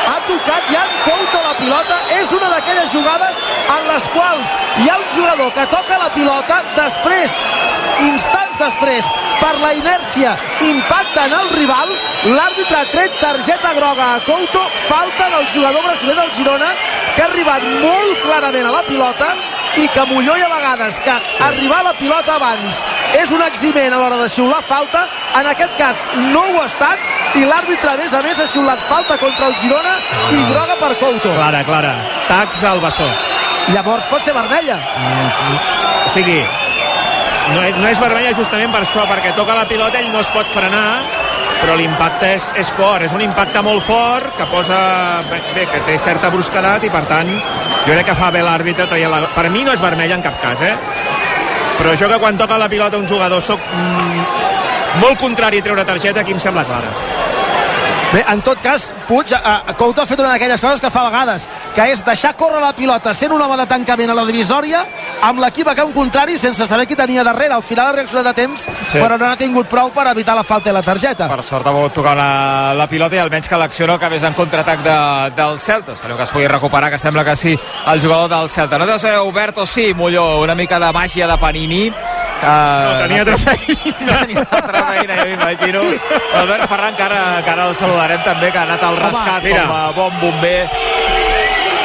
[0.04, 3.42] Ha tocat Jan Couto la pilota, és una d'aquelles jugades
[3.76, 7.38] en les quals hi ha un jugador que toca la pilota, després,
[8.08, 9.08] instants després,
[9.40, 11.94] per la inèrcia, impacta en el rival,
[12.26, 16.72] l'àrbitre ha tret targeta groga a Couto, falta del jugador brasiler del Girona,
[17.16, 19.36] que ha arribat molt clarament a la pilota,
[19.78, 21.14] i que Molló hi ha vegades que
[21.46, 22.82] arribar a la pilota abans
[23.18, 25.06] és un eximent a l'hora de xiular falta
[25.40, 28.82] en aquest cas no ho ha estat i l'àrbitre a més a més ha xiulat
[28.90, 29.96] falta contra el Girona
[30.30, 31.34] i groga per Couto.
[31.34, 31.94] Clara, clara,
[32.28, 33.08] tax al bessó.
[33.74, 34.78] Llavors pot ser vermella.
[36.06, 36.42] O sigui
[37.54, 40.30] no és, no és vermella justament per això perquè toca la pilota, ell no es
[40.36, 40.86] pot frenar
[41.64, 44.80] però l'impacte és, és fort, és un impacte molt fort que posa,
[45.32, 49.22] bé, que té certa brusquedat i per tant jo crec que fa bé l'àrbitre la...
[49.32, 50.74] per mi no és vermella en cap cas eh?
[51.80, 55.88] però jo que quan toca la pilota un jugador soc mm, molt contrari a treure
[55.88, 56.92] targeta aquí em sembla clara
[58.14, 61.10] Bé, en tot cas, Puig, eh, Couto ha fet una d'aquelles coses que fa a
[61.10, 64.84] vegades, que és deixar córrer la pilota sent un home de tancament a la divisòria
[65.26, 67.56] amb l'equip a camp contrari sense saber qui tenia darrere.
[67.56, 69.00] Al final ha reaccionat de temps, sí.
[69.00, 71.28] però no ha tingut prou per evitar la falta i la targeta.
[71.32, 72.30] Per sort ha pogut tocar la,
[72.78, 74.98] la pilota i almenys que l'acció no acabés en contraatac de,
[75.40, 75.98] del Celta.
[75.98, 78.78] Esperem que es pugui recuperar, que sembla que sí, el jugador del Celta.
[78.78, 81.88] No deu ser obert o sí, Molló, una mica de màgia de Panini.
[82.44, 83.94] Uh, no, tenia altra feina.
[84.04, 85.84] Tenia altra feina, jo m'imagino.
[86.42, 89.60] Albert Ferran, que ara, que ara el saludarem també, que ha anat al rescat Home,
[89.60, 90.60] com a bon bomber.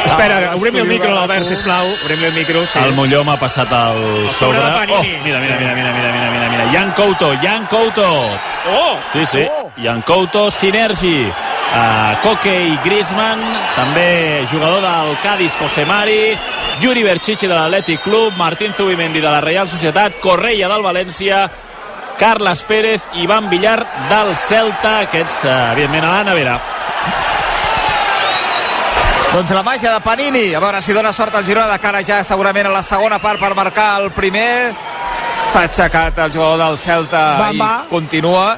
[0.09, 1.87] Espera, ah, obrim-li el micro, Albert, sisplau.
[2.05, 2.79] Obrim-li el micro, sí.
[2.81, 3.99] El Molló m'ha passat al
[4.39, 4.63] sobre.
[4.63, 6.71] Oh, mira, mira, mira, mira, mira, mira, mira.
[6.73, 8.09] Jan Couto, Jan Couto.
[8.73, 8.97] Oh!
[9.13, 9.71] Sí, sí, oh.
[9.83, 11.27] Jan Couto, Sinergi.
[11.69, 13.43] Uh, Coque i Griezmann,
[13.77, 16.33] també jugador del Cádiz, José Mari,
[16.81, 21.45] Yuri Berchichi de l'Atlètic Club, Martín Zubimendi de la Real Societat, Correia del València,
[22.19, 26.59] Carles Pérez i Ivan Villar del Celta, aquests, uh, evidentment, a la nevera.
[29.29, 32.23] Doncs la màgia de Panini, a veure si dona sort al Girona de cara ja
[32.25, 34.73] segurament a la segona part per marcar el primer
[35.53, 37.69] s'ha aixecat el jugador del Celta Bamba.
[37.85, 38.57] i continua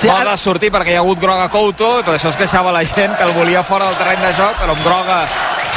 [0.00, 2.36] Sí, ha ara- de sortir perquè hi ha hagut groga Couto i per això es
[2.36, 5.18] queixava la gent que el volia fora del terreny de joc però amb groga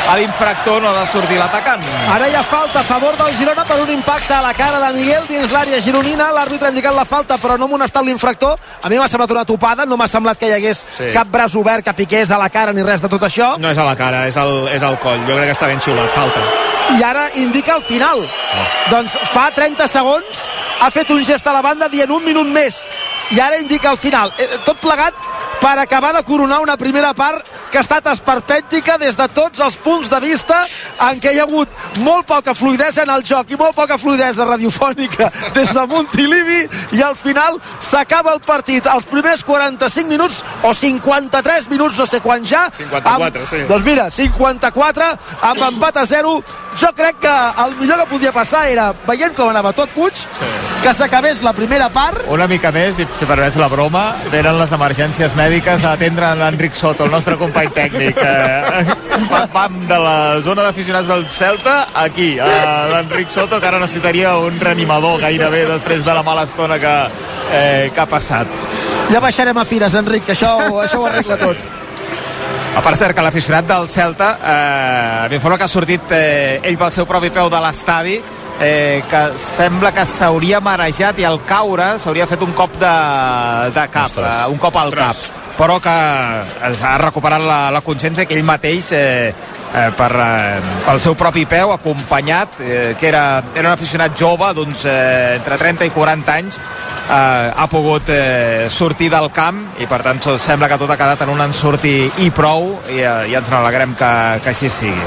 [0.08, 1.82] a l'infractor no ha de sortir l'atacant
[2.14, 4.94] Ara hi ha falta a favor del Girona per un impacte a la cara de
[4.98, 6.30] Miguel dins l'àrea gironina.
[6.32, 8.58] L'àrbitre ha indicat la falta, però no ha amonestat l'infractor.
[8.82, 11.12] A mi m'ha semblat una topada, no m'ha semblat que hi hagués Sí.
[11.14, 13.58] cap braç obert que piqués a la cara ni res de tot això.
[13.60, 15.82] no és a la cara, és al, és al coll jo crec que està ben
[15.82, 16.40] xiulat, falta
[16.98, 18.26] I ara indica el final.
[18.90, 20.48] Doncs fa 30 segons
[20.80, 22.86] ha fet un gest a la banda dient un minut més.
[23.36, 24.32] I ara indica el final.
[24.40, 25.14] Eh, Tot plegat
[25.62, 29.78] per acabar de coronar una primera part que ha estat esperpèntica des de tots els
[29.84, 30.60] punts de vista
[31.10, 31.72] en què hi ha hagut
[32.06, 36.62] molt poca fluidesa en el joc i molt poca fluidesa radiofònica des de Montilivi
[36.98, 42.22] i al final s'acaba el partit els primers 45 minuts o 53 minuts, no sé
[42.22, 43.64] quan ja 54, sí.
[43.70, 45.10] doncs mira, 54
[45.52, 46.38] amb empat a 0
[46.78, 50.48] jo crec que el millor que podia passar era veient com anava tot Puig sí.
[50.84, 54.76] que s'acabés la primera part una mica més, i si permets la broma venen les
[54.76, 58.96] emergències mèdiques a atendre l'Enric Soto, el nostre company tècnic eh,
[59.30, 64.34] vam, vam de la zona d'aficionats del Celta aquí, a l'Enric Soto que ara necessitaria
[64.44, 66.94] un reanimador gairebé després de la mala estona que,
[67.54, 68.52] eh, que ha passat.
[69.08, 70.52] Ja baixarem a fires, Enric, que això,
[70.84, 71.64] això ho arregla tot.
[72.76, 76.92] A part cert que l'aficionat del Celta eh, m'informa que ha sortit eh, ell pel
[76.92, 78.20] seu propi peu de l'estadi
[78.62, 82.94] eh, que sembla que s'hauria marejat i al caure s'hauria fet un cop de,
[83.76, 84.34] de cap, Ostres.
[84.44, 85.06] eh, un cop al Ostres.
[85.28, 90.60] cap però que ha recuperat la, la consciència que ell mateix eh, eh, per, eh,
[90.86, 95.58] pel seu propi peu acompanyat eh, que era, era un aficionat jove d'uns eh, entre
[95.58, 100.38] 30 i 40 anys eh, ha pogut eh, sortir del camp i per tant so-
[100.38, 103.50] sembla que tot ha quedat en un ensurt i, i prou i, eh, i ens
[103.50, 104.12] n'alegrem que,
[104.46, 105.02] que així sigui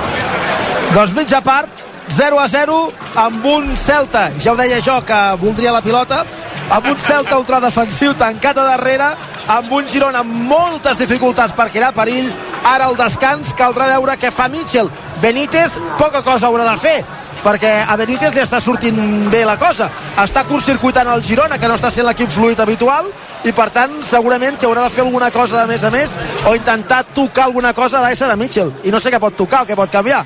[0.96, 4.30] doncs mitja part 0 a 0 amb un Celta.
[4.42, 6.24] Ja ho deia jo que voldria la pilota.
[6.70, 9.12] Amb un Celta ultradefensiu tancat a darrere
[9.50, 12.30] amb un Girona amb moltes dificultats per crear perill.
[12.66, 14.90] Ara al descans caldrà veure què fa Mitchell
[15.22, 16.98] Benítez poca cosa haurà de fer
[17.40, 18.98] perquè a Benítez ja està sortint
[19.32, 19.88] bé la cosa.
[20.20, 23.08] Està curtcircuitant el Girona que no està sent l'equip fluid habitual
[23.48, 26.54] i per tant segurament que haurà de fer alguna cosa de més a més o
[26.54, 29.64] intentar tocar alguna cosa ha de ser a Mitchell i no sé què pot tocar
[29.64, 30.24] o què pot canviar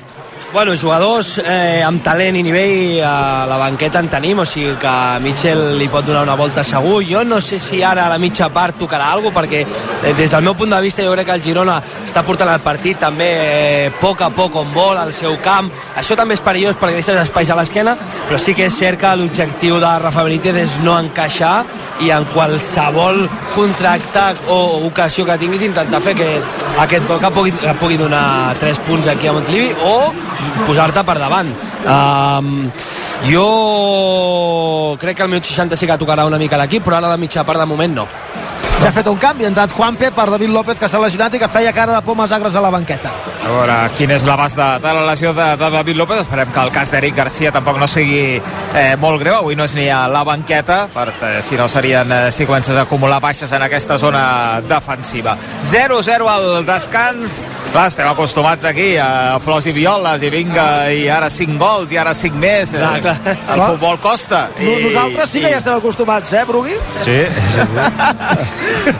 [0.55, 4.93] Bueno, jugadors eh, amb talent i nivell a la banqueta en tenim, o sigui que
[5.19, 7.01] Mitchell li pot donar una volta segur.
[7.03, 10.45] Jo no sé si ara a la mitja part tocarà alguna perquè eh, des del
[10.47, 13.89] meu punt de vista jo crec que el Girona està portant el partit també eh,
[13.89, 15.67] a poc a poc on vol, al seu camp.
[15.99, 17.97] Això també és perillós perquè deixes espais a l'esquena,
[18.29, 21.65] però sí que és cert que l'objectiu de Rafa Benítez és no encaixar
[21.99, 26.27] i en qualsevol contracte o ocasió que tinguis intentar fer que
[26.83, 29.95] aquest gol que pugui, que pugui donar 3 punts aquí a Montilivi o
[30.65, 31.51] posar-te per davant.
[31.85, 32.71] Um,
[33.29, 37.15] jo crec que al minut 60 sí que tocarà una mica l'equip però ara a
[37.15, 38.07] la mitja part de moment no.
[38.81, 41.41] Ja ha fet un canvi, ha entrat Juanpe per David López que s'ha lesionat i
[41.41, 43.13] que feia cara de pomes agres a la banqueta
[43.45, 46.23] A veure quin és l'abast de, de la lesió de, de David López.
[46.23, 49.35] Esperem que el cas d'Eric Garcia tampoc no sigui eh, molt greu.
[49.43, 52.73] Avui no és ni a la banqueta, per, eh, si no serien eh, si comences
[52.75, 54.23] a acumular baixes en aquesta zona
[54.65, 55.35] defensiva.
[55.69, 57.37] 0-0 al descans.
[57.69, 62.01] Clar, estem acostumats aquí a flors i violes i vinga, i ara 5 gols i
[62.01, 62.73] ara 5 més.
[62.73, 63.15] Eh, Clar, clar.
[63.35, 63.69] El Clar.
[63.75, 64.41] futbol costa.
[64.57, 66.79] I, Nosaltres sí que ja estem acostumats, eh, Brugui?
[67.03, 67.19] Sí,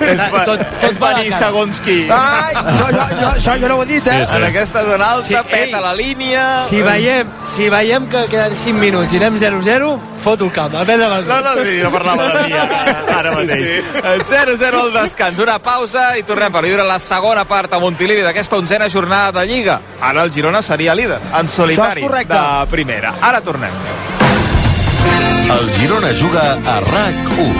[0.05, 1.23] És, Tot- tot, tot és cara.
[1.39, 1.97] segons qui.
[2.11, 4.21] Ai, jo, jo, jo, això jo no ho he dit, eh?
[4.35, 5.83] En aquesta zona alta, Sí, peta ei.
[5.83, 6.43] la línia...
[6.67, 9.91] si veiem, si veiem que queden 5 minuts i anem 0-0
[10.25, 12.79] foto el camp, a prendre el No, no, sí, jo parlava de mi ara,
[13.19, 13.83] ara mateix.
[14.25, 18.21] Sí, 0-0 al descans, una pausa i tornem per viure la segona part a Montilivi
[18.25, 19.79] d'aquesta onzena jornada de Lliga.
[20.01, 23.15] Ara el Girona seria líder, en solitari, de primera.
[23.21, 23.71] Ara tornem.
[25.55, 27.53] El Girona juga a RAC1.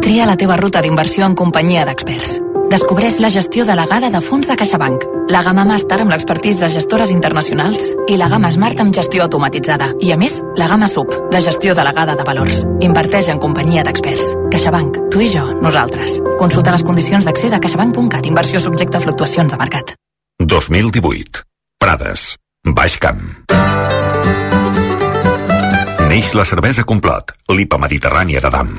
[0.00, 2.38] Tria la teva ruta d'inversió en companyia d'experts.
[2.68, 7.08] Descobreix la gestió delegada de fons de CaixaBank, la gamma Master amb l'expertís de gestores
[7.14, 9.94] internacionals i la gamma Smart amb gestió automatitzada.
[10.04, 12.66] I, a més, la gamma SUB, de gestió delegada de valors.
[12.84, 14.34] Inverteix en companyia d'experts.
[14.52, 15.00] CaixaBank.
[15.08, 16.18] Tu i jo, nosaltres.
[16.36, 18.28] Consulta les condicions d'accés a caixabank.cat.
[18.28, 19.96] Inversió subjecte a fluctuacions de mercat.
[20.44, 21.46] 2018.
[21.80, 22.34] Prades.
[22.68, 23.24] Baix Camp.
[26.12, 28.78] Neix la cervesa Complot, l'IPA mediterrània de Dam.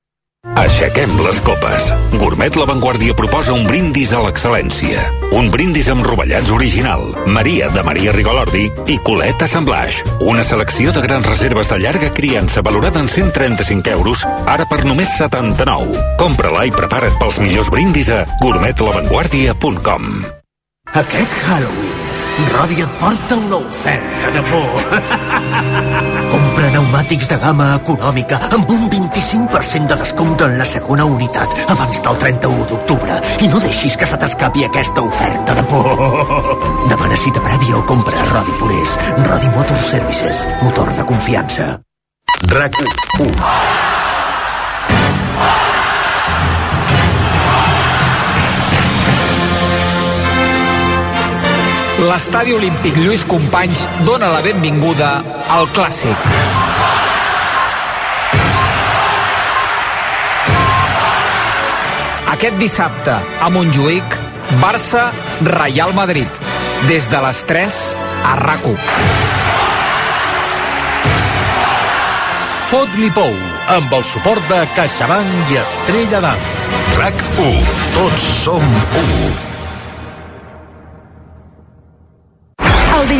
[0.61, 1.87] Aixequem les copes.
[2.17, 5.03] Gourmet La Vanguardia proposa un brindis a l'excel·lència.
[5.37, 10.01] Un brindis amb rovellats original, Maria de Maria Rigolordi i Coleta Semblaix.
[10.25, 15.13] Una selecció de grans reserves de llarga criança valorada en 135 euros, ara per només
[15.17, 16.01] 79.
[16.17, 20.09] Compra-la i prepara't pels millors brindis a gourmetlavanguardia.com.
[20.91, 22.20] Aquest Halloween,
[22.51, 24.71] Rodi et porta una oferta de por.
[26.31, 32.01] Compra pneumàtics de gamma econòmica amb un 25% de descompte en la segona unitat abans
[32.05, 35.91] del 31 d'octubre i no deixis que se t'escapi aquesta oferta de por.
[36.91, 38.97] Demana cita prèvia o compra a Rodi Ponés.
[39.27, 41.71] Rodi Motor Services, motor de confiança.
[42.47, 42.79] RAC
[43.19, 43.31] 1.
[52.01, 55.09] L'estadi olímpic Lluís Companys dona la benvinguda
[55.53, 56.23] al Clàssic.
[62.33, 64.17] Aquest dissabte, a Montjuïc,
[64.63, 65.11] Barça,
[65.45, 66.41] Real Madrid.
[66.89, 67.77] Des de les 3
[68.31, 68.89] a RAC1.
[72.71, 73.37] Fot-li pou,
[73.77, 76.49] amb el suport de CaixaBank i Estrella d'Am.
[76.97, 77.71] RAC 1.
[77.99, 78.69] Tots som
[79.05, 79.50] 1.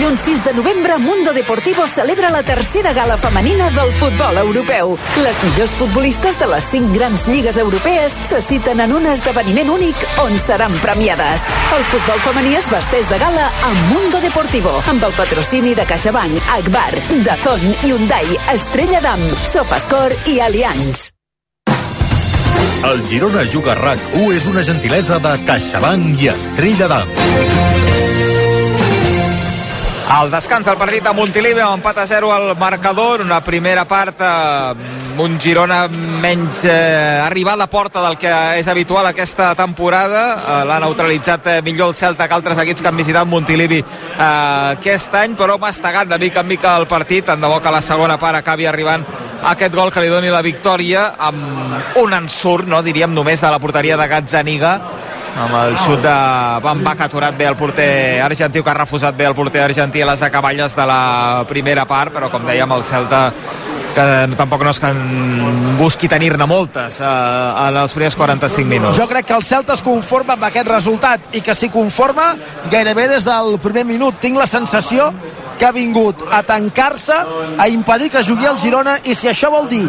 [0.02, 4.98] Dilluns 6 de novembre, Mundo Deportivo celebra la tercera gala femenina del futbol europeu.
[5.22, 9.96] Les millors futbolistes de les cinc grans lligues europees se citen en un esdeveniment únic
[10.24, 11.46] on seran premiades.
[11.78, 16.50] El futbol femení es vesteix de gala amb Mundo Deportivo, amb el patrocini de CaixaBank,
[16.58, 21.12] Akbar, Dazón, Hyundai, Estrella d'Am, Sofascor i Allianz.
[22.90, 28.11] El Girona Juga RAC 1 és una gentilesa de CaixaBank i Estrella d'Am.
[30.12, 34.20] El descans del partit de Montilivi amb empat a 0 al marcador, una primera part
[34.20, 34.74] eh,
[35.24, 40.82] un Girona menys eh, arribar a porta del que és habitual aquesta temporada, eh, l'ha
[40.84, 45.38] neutralitzat eh, millor el Celta que altres equips que han visitat Montilivi eh, aquest any,
[45.40, 48.42] però mastegant de mica en mica el partit, tant de bo que la segona part
[48.42, 49.08] acabi arribant
[49.54, 53.64] aquest gol que li doni la victòria amb un ensurt, no, diríem només de la
[53.64, 54.76] porteria de Gazzaniga
[55.40, 56.16] amb el xut de
[56.64, 60.10] Van Bach aturat bé el porter argentí que ha refusat bé el porter argentí a
[60.12, 63.30] les acaballes de la primera part però com dèiem el Celta
[63.92, 64.04] que
[64.40, 67.08] tampoc no és que en busqui tenir-ne moltes eh,
[67.68, 71.36] en els primers 45 minuts Jo crec que el Celta es conforma amb aquest resultat
[71.36, 72.34] i que s'hi conforma
[72.72, 74.18] gairebé des del primer minut.
[74.22, 75.12] Tinc la sensació
[75.62, 77.14] que ha vingut a tancar-se,
[77.62, 79.84] a impedir que jugui el Girona i si això vol dir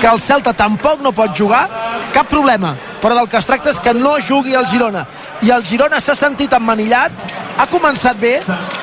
[0.00, 1.66] que el Celta tampoc no pot jugar,
[2.14, 2.72] cap problema.
[3.02, 5.04] Però del que es tracta és que no jugui el Girona.
[5.44, 7.12] I el Girona s'ha sentit emmanillat,
[7.60, 8.38] ha començat bé,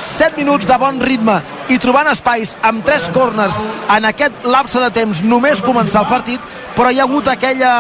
[0.05, 1.39] 7 minuts de bon ritme
[1.73, 3.57] i trobant espais amb tres corners
[3.97, 7.73] en aquest lapse de temps només començar el partit, però hi ha hagut aquella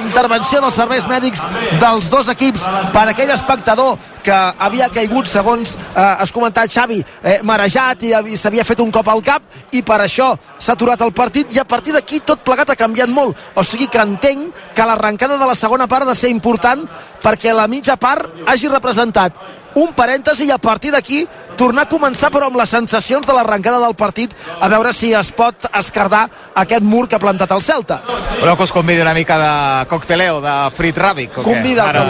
[0.00, 1.42] intervenció dels serveis mèdics
[1.80, 7.38] dels dos equips per aquell espectador que havia caigut, segons eh, has comentat Xavi, eh,
[7.46, 9.42] marejat i s'havia fet un cop al cap
[9.72, 13.08] i per això s'ha aturat el partit i a partir d'aquí tot plegat ha canviat
[13.08, 13.36] molt.
[13.54, 16.86] O sigui que entenc que l'arrencada de la segona part ha de ser important
[17.22, 21.26] perquè la mitja part hagi representat un parèntesi i a partir d'aquí
[21.60, 25.28] tornar a començar però amb les sensacions de l'arrencada del partit a veure si es
[25.36, 26.22] pot escardar
[26.56, 28.00] aquest mur que ha plantat el Celta.
[28.40, 31.36] Voleu que us convidi una mica de cocteleo, de frit ràbic?
[31.44, 32.04] Convida ara,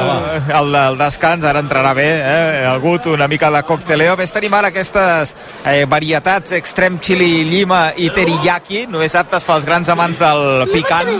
[0.60, 2.62] el, el descans, ara entrarà bé, eh?
[2.70, 4.14] el gut, una mica de cocteleo.
[4.20, 9.90] Ves, tenim ara aquestes eh, varietats extrem chili llima i teriyaki, només aptes pels grans
[9.90, 11.10] amants del picant.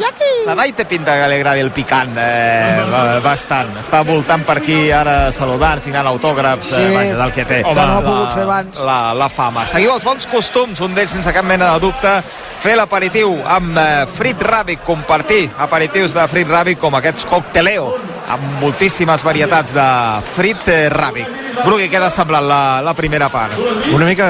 [0.47, 3.75] La Dai té pinta que li agradi el picant, eh, bastant.
[3.83, 6.81] Està voltant per aquí ara saludant, signant autògrafs, Sí.
[6.81, 7.63] eh, vaja, del que té.
[7.63, 8.79] Que no ha pogut fer abans.
[8.81, 9.67] La, la fama.
[9.67, 12.23] Seguiu els bons costums, un d'ells sense cap mena de dubte,
[12.61, 17.95] fer l'aperitiu amb eh, frit ràbic, compartir aperitius de frit ràbic com aquests cocteleo,
[18.31, 19.87] amb moltíssimes varietats de
[20.35, 21.31] frit eh, ràbic.
[21.65, 23.57] Brugui, què ha semblat la, la primera part?
[23.93, 24.27] Una mica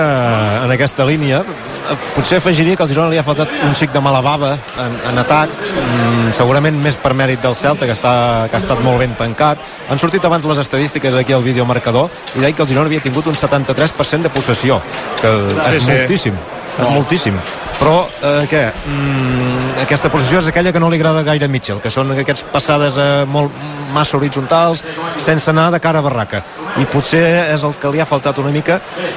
[0.64, 1.42] en aquesta línia,
[2.14, 5.20] potser afegiria que al Girona li ha faltat un xic de mala bava en, en
[5.22, 8.14] atac, mm, segurament més per mèrit del Celta, que, està,
[8.50, 9.60] que ha estat molt ben tancat.
[9.90, 13.28] Han sortit abans les estadístiques aquí al videomarcador i deia que el Girona havia tingut
[13.30, 14.80] un 73% de possessió,
[15.20, 15.90] que Sí, és sí.
[15.92, 16.40] moltíssim.
[16.78, 17.35] És moltíssim.
[17.80, 18.62] Però, eh, què?
[18.87, 22.44] Mm, aquesta posició és aquella que no li agrada gaire a Mitchell, que són aquests
[22.52, 23.50] passades eh, molt
[23.94, 24.85] massa horitzontals,
[25.18, 26.42] sense anar de cara a barraca.
[26.78, 28.76] I potser és el que li ha faltat una mica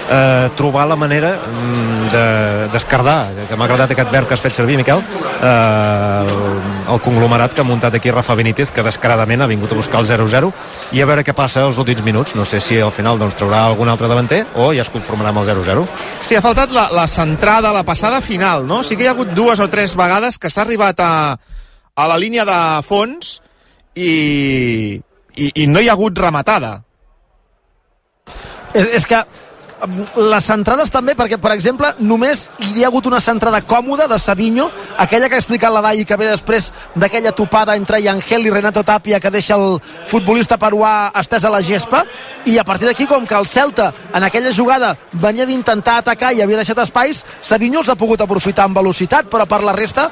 [0.09, 4.41] eh, trobar la manera mm, de- d'escardar, de, que m'ha agradat aquest verb que has
[4.41, 5.03] fet servir, Miquel,
[5.43, 9.75] eh, el, el conglomerat que ha muntat aquí Rafa Benítez, que descaradament ha vingut a
[9.75, 10.51] buscar el 0-0,
[10.93, 12.33] i a veure què passa els últims minuts.
[12.35, 15.43] No sé si al final doncs, traurà algun altre davanter o ja es conformarà amb
[15.43, 15.85] el 0-0.
[16.23, 17.05] Sí, ha faltat la, la
[17.43, 18.83] centrada, la passada final, no?
[18.83, 21.35] Sí que hi ha hagut dues o tres vegades que s'ha arribat a,
[21.95, 23.41] a la línia de fons
[23.99, 24.95] i,
[25.35, 26.77] i, i no hi ha hagut rematada.
[28.71, 29.19] És, és que
[29.83, 34.69] les centrades també, perquè, per exemple, només hi ha hagut una centrada còmoda de Savinho,
[34.97, 38.83] aquella que ha explicat la Dai que ve després d'aquella topada entre Yangel i Renato
[38.83, 42.03] Tapia que deixa el futbolista peruà estès a la gespa,
[42.45, 46.41] i a partir d'aquí, com que el Celta en aquella jugada venia d'intentar atacar i
[46.41, 50.09] havia deixat espais, Savinho els ha pogut aprofitar amb velocitat, però per la resta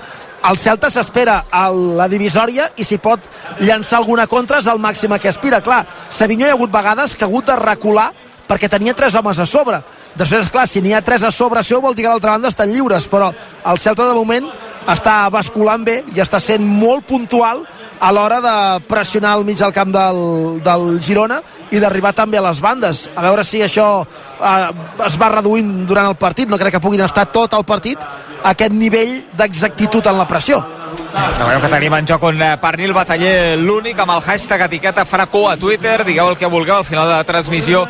[0.50, 3.28] el Celta s'espera a la divisòria i si pot
[3.62, 5.62] llançar alguna contra és el màxim a què aspira.
[5.62, 8.10] Clar, Savinho hi ha hagut vegades que ha hagut de recular
[8.52, 9.80] perquè tenia tres homes a sobre.
[10.20, 12.72] Després, clar, si n'hi ha tres a sobre seu vol dir que l'altra banda estan
[12.72, 14.50] lliures, però el Celta de moment
[14.92, 17.64] està basculant bé i està sent molt puntual
[18.02, 18.56] a l'hora de
[18.90, 20.20] pressionar al mig del camp del,
[20.66, 21.38] del Girona
[21.70, 23.06] i d'arribar també a les bandes.
[23.14, 26.50] A veure si això eh, es va reduint durant el partit.
[26.50, 28.02] No crec que puguin estar tot el partit
[28.44, 30.64] aquest nivell d'exactitud en la pressió.
[31.12, 35.46] Sabeu que tenim en joc un eh, pernil bataller l'únic amb el hashtag etiqueta Fraco
[35.50, 36.02] a Twitter.
[36.08, 37.86] Digueu el que vulgueu al final de la transmissió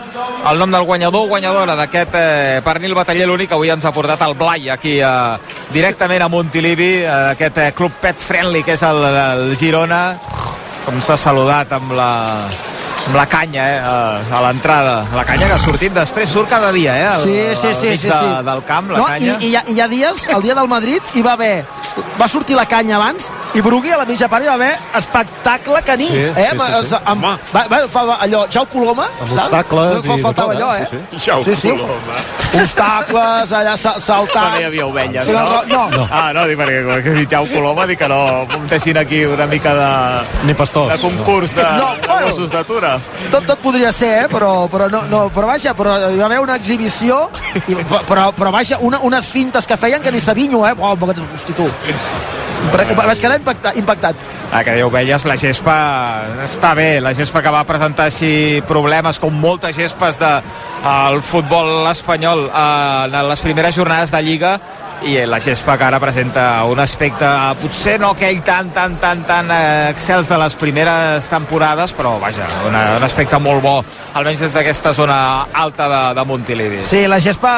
[0.49, 3.53] el nom del guanyador o guanyadora d'aquest eh, pernil bataller l'únic.
[3.53, 7.93] Avui ens ha portat el Blai aquí eh, directament a Montilivi, eh, aquest eh, club
[8.01, 10.00] pet friendly que és el, el Girona.
[10.85, 12.11] Com s'ha saludat amb la,
[13.07, 15.05] amb la canya eh, a, l'entrada.
[15.15, 17.05] La canya que ha sortit després, surt cada dia, eh?
[17.07, 18.43] Al, Sí, sí, al sí, sí, de, sí.
[18.49, 19.37] del camp, la no, canya.
[19.39, 21.65] I, i, hi ha, I hi ha dies, el dia del Madrid, hi va haver
[22.21, 25.81] va sortir la canya abans i Brugui a la mitja part hi va haver espectacle
[25.83, 26.51] caní Sí, eh?
[26.53, 26.95] sí, sí, sí.
[27.03, 29.41] Amb, va, va, fa allò, Jau Coloma Amb saps?
[29.49, 30.83] obstacles no i de faltava tot, allò, eh?
[30.83, 30.87] eh?
[30.91, 31.19] Sí, sí.
[31.25, 31.73] Jau sí, sí.
[31.73, 32.21] Coloma.
[32.61, 35.63] obstacles, allà sa- saltant No hi havia ovelles, el no?
[35.67, 35.81] no.
[35.91, 36.07] No.
[36.11, 38.21] Ah, no, dic perquè que Jau Coloma dic que no
[38.53, 40.93] muntessin aquí una mica de, Ni pastors.
[40.93, 42.27] de concurs de, No, de bueno.
[42.27, 42.90] gossos d'atura.
[43.31, 44.27] Tot, tot podria ser, eh?
[44.31, 47.23] però, però, no, no, però vaja, però hi va haver una exhibició
[47.67, 47.77] i,
[48.09, 50.75] però, però vaja, una, unes fintes que feien que ni Savinho, eh?
[50.77, 51.69] Oh, hosti, tu.
[52.71, 54.27] Però, vaig quedar impactat, impactat.
[54.51, 55.75] Ah, que diu Ovelles, la gespa
[56.45, 60.59] està bé, la gespa que va presentar així problemes com moltes gespes del de,
[60.91, 64.57] el futbol espanyol eh, en les primeres jornades de Lliga
[65.01, 67.25] i la gespa que ara presenta un aspecte
[67.61, 72.45] potser no aquell tan, tan, tan, tan eh, excels de les primeres temporades, però vaja,
[72.67, 73.75] una, un aspecte molt bo,
[74.13, 75.17] almenys des d'aquesta zona
[75.51, 76.83] alta de, de Montilivi.
[76.85, 77.51] Sí, la gespa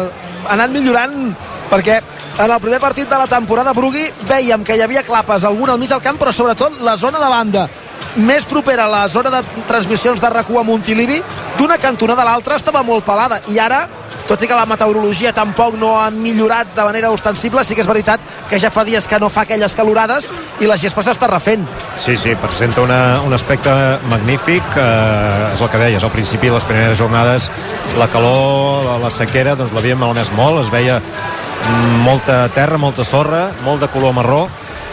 [0.00, 1.32] ha anat millorant
[1.70, 2.00] perquè
[2.40, 5.80] en el primer partit de la temporada Brugui veiem que hi havia clapes, algun al
[5.80, 7.68] mig del camp, però sobretot la zona de banda
[8.16, 11.22] més propera a la zona de transmissions de RAC1 a Montilivi,
[11.58, 13.86] d'una cantonada a l'altra estava molt pelada, i ara
[14.30, 17.88] tot i que la meteorologia tampoc no ha millorat de manera ostensible, sí que és
[17.90, 20.28] veritat que ja fa dies que no fa aquelles calorades
[20.62, 21.64] i la gespa s'està refent.
[21.98, 23.72] Sí, sí, presenta una, un aspecte
[24.06, 27.50] magnífic, eh, és el que deies, al principi les primeres jornades
[27.98, 33.02] la calor, la, la sequera, doncs l'havíem malmès molt, es veia mm, molta terra, molta
[33.02, 34.44] sorra, molt de color marró,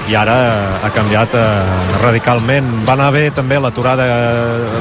[0.07, 0.35] i ara
[0.83, 1.45] ha canviat eh,
[2.01, 2.69] radicalment.
[2.87, 4.07] Va anar bé també l'aturada,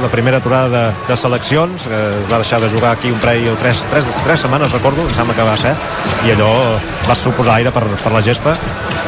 [0.02, 3.56] la primera aturada de, de seleccions, es va deixar de jugar aquí un parell o
[3.60, 5.74] tres, tres, tres setmanes, recordo, em sembla que va ser,
[6.26, 6.52] i allò
[7.08, 8.56] va suposar aire per, per la gespa,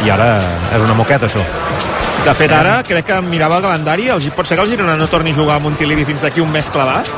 [0.04, 0.32] i ara
[0.74, 1.44] és una moqueta, això.
[2.26, 5.06] De fet, ara crec que mirava el calendari, el, pot ser que el Girona no
[5.08, 7.08] torni a jugar a Montilivi fins d'aquí un mes clavat?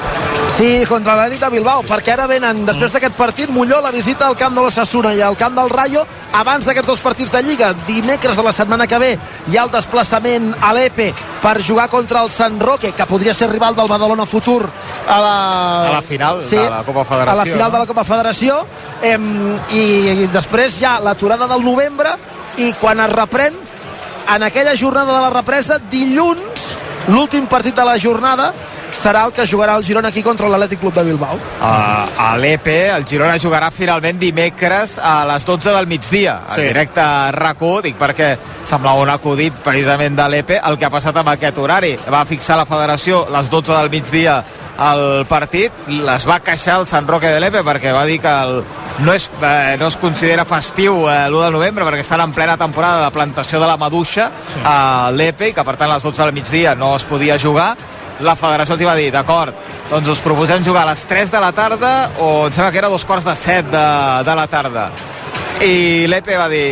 [0.56, 4.54] Sí, contra de Bilbao, perquè ara venen, després d'aquest partit, Molló la visita al camp
[4.54, 6.02] de l'Ossassuna i al camp del Rayo,
[6.36, 7.72] abans d'aquests dos partits de Lliga.
[7.86, 9.10] Dimecres de la setmana que ve
[9.48, 13.48] hi ha el desplaçament a l'EPE per jugar contra el San Roque, que podria ser
[13.50, 14.68] rival del Badalona Futur
[15.06, 15.34] a la,
[15.88, 17.72] A la final de la Copa Federació, A la final no?
[17.72, 18.60] de la Copa Federació.
[19.02, 19.30] Em,
[19.70, 19.84] i,
[20.24, 22.16] I després hi ha l'aturada del novembre
[22.58, 23.56] i quan es reprèn,
[24.34, 26.74] en aquella jornada de la represa, dilluns,
[27.08, 28.52] l'últim partit de la jornada,
[28.92, 31.36] serà el que jugarà el Girona aquí contra l'Atlètic Club de Bilbao.
[31.36, 36.62] Uh, a l'EPE, el Girona jugarà finalment dimecres a les 12 del migdia, en Sí.
[36.68, 41.16] directe a RAC1, dic perquè semblava un acudit precisament de l'EPE el que ha passat
[41.16, 41.96] amb aquest horari.
[42.10, 44.44] Va fixar la federació les 12 del migdia
[44.80, 48.62] al partit, les va queixar el Sant Roque de l'EPE perquè va dir que el,
[49.04, 52.56] no, és, eh, no es considera festiu eh, l'1 de novembre perquè estan en plena
[52.56, 54.60] temporada de plantació de la maduixa sí.
[54.64, 57.74] a l'EPE i que per tant a les 12 del migdia no es podia jugar
[58.20, 59.54] la federació els va dir, d'acord,
[59.90, 62.92] doncs us proposem jugar a les 3 de la tarda o em sembla que era
[62.92, 63.86] dos quarts de 7 de,
[64.28, 64.90] de la tarda.
[65.64, 66.66] I l'EPE va dir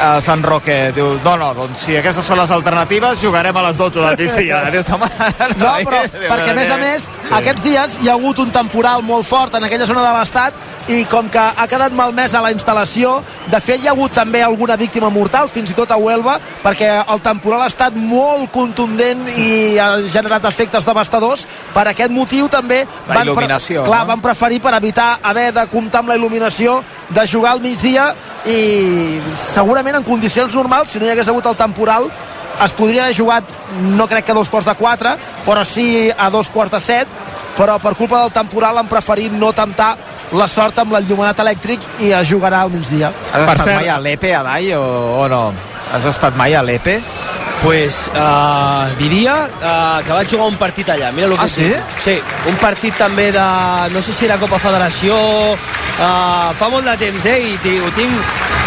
[0.00, 3.78] a Sant Roque, diu, no, no, doncs si aquestes són les alternatives, jugarem a les
[3.80, 4.62] 12 del migdia.
[4.72, 5.08] Dius, home,
[5.60, 7.32] No, però perquè a més a més, sí.
[7.36, 11.04] aquests dies hi ha hagut un temporal molt fort en aquella zona de l'estat i
[11.10, 13.18] com que ha quedat malmesa la instal·lació,
[13.50, 16.88] de fet hi ha hagut també alguna víctima mortal, fins i tot a Huelva, perquè
[17.00, 21.46] el temporal ha estat molt contundent i ha generat efectes devastadors.
[21.74, 24.08] Per aquest motiu també La van, clar, no?
[24.14, 26.80] van preferir per evitar haver de comptar amb la il·luminació
[27.10, 28.10] de jugar al migdia
[28.48, 32.10] i segurament en condicions normals, si no hi hagués hagut el temporal,
[32.64, 33.44] es podria haver jugat
[33.96, 35.14] no crec que a dos quarts de quatre
[35.46, 37.18] però sí a dos quarts de set.
[37.56, 39.90] Però per culpa del temporal han preferit no temptar
[40.32, 43.10] la sort amb l'enllumenat elèctric i es jugarà al migdia.
[43.32, 44.84] Has estat mai a l'EPE, Adai, o,
[45.20, 45.42] o no?
[45.90, 47.00] Has estat mai a l'EPE?
[47.60, 51.10] Pues uh, diria uh, que vaig jugar un partit allà.
[51.12, 51.96] Mira el que Ah, dic.
[52.04, 52.14] Sí,
[52.48, 53.46] un partit també de...
[53.92, 55.18] No sé si era Copa Federació...
[56.00, 57.36] Uh, fa molt de temps, eh?
[57.52, 58.14] I ho tinc...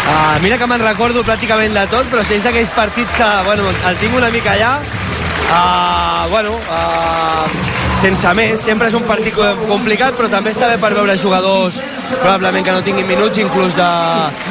[0.04, 3.64] Uh, mira que me'n recordo pràcticament de tot, però si és d'aquells partits que, bueno,
[3.88, 4.74] el tinc una mica allà.
[5.48, 7.73] Uh, bueno, uh,
[8.04, 9.32] sense més, sempre és un partit
[9.64, 11.78] complicat, però també està bé per veure jugadors
[12.20, 13.86] probablement que no tinguin minuts, inclús de,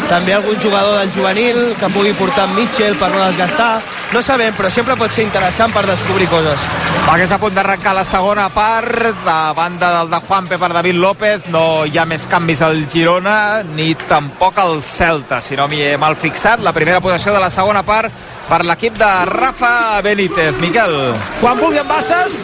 [0.10, 3.76] també algun jugador del juvenil que pugui portar Mitchell per no desgastar.
[4.14, 6.66] No sabem, però sempre pot ser interessant per descobrir coses.
[7.06, 10.72] Va, que és a punt d'arrencar la segona part, de banda del de Juanpe per
[10.74, 13.38] David López, no hi ha més canvis al Girona,
[13.76, 16.64] ni tampoc al Celta, si no m'hi he mal fixat.
[16.66, 20.60] La primera posició de la segona part per l'equip de Rafa Benítez.
[20.62, 21.16] Miquel.
[21.42, 22.38] quan vulgui en Bassas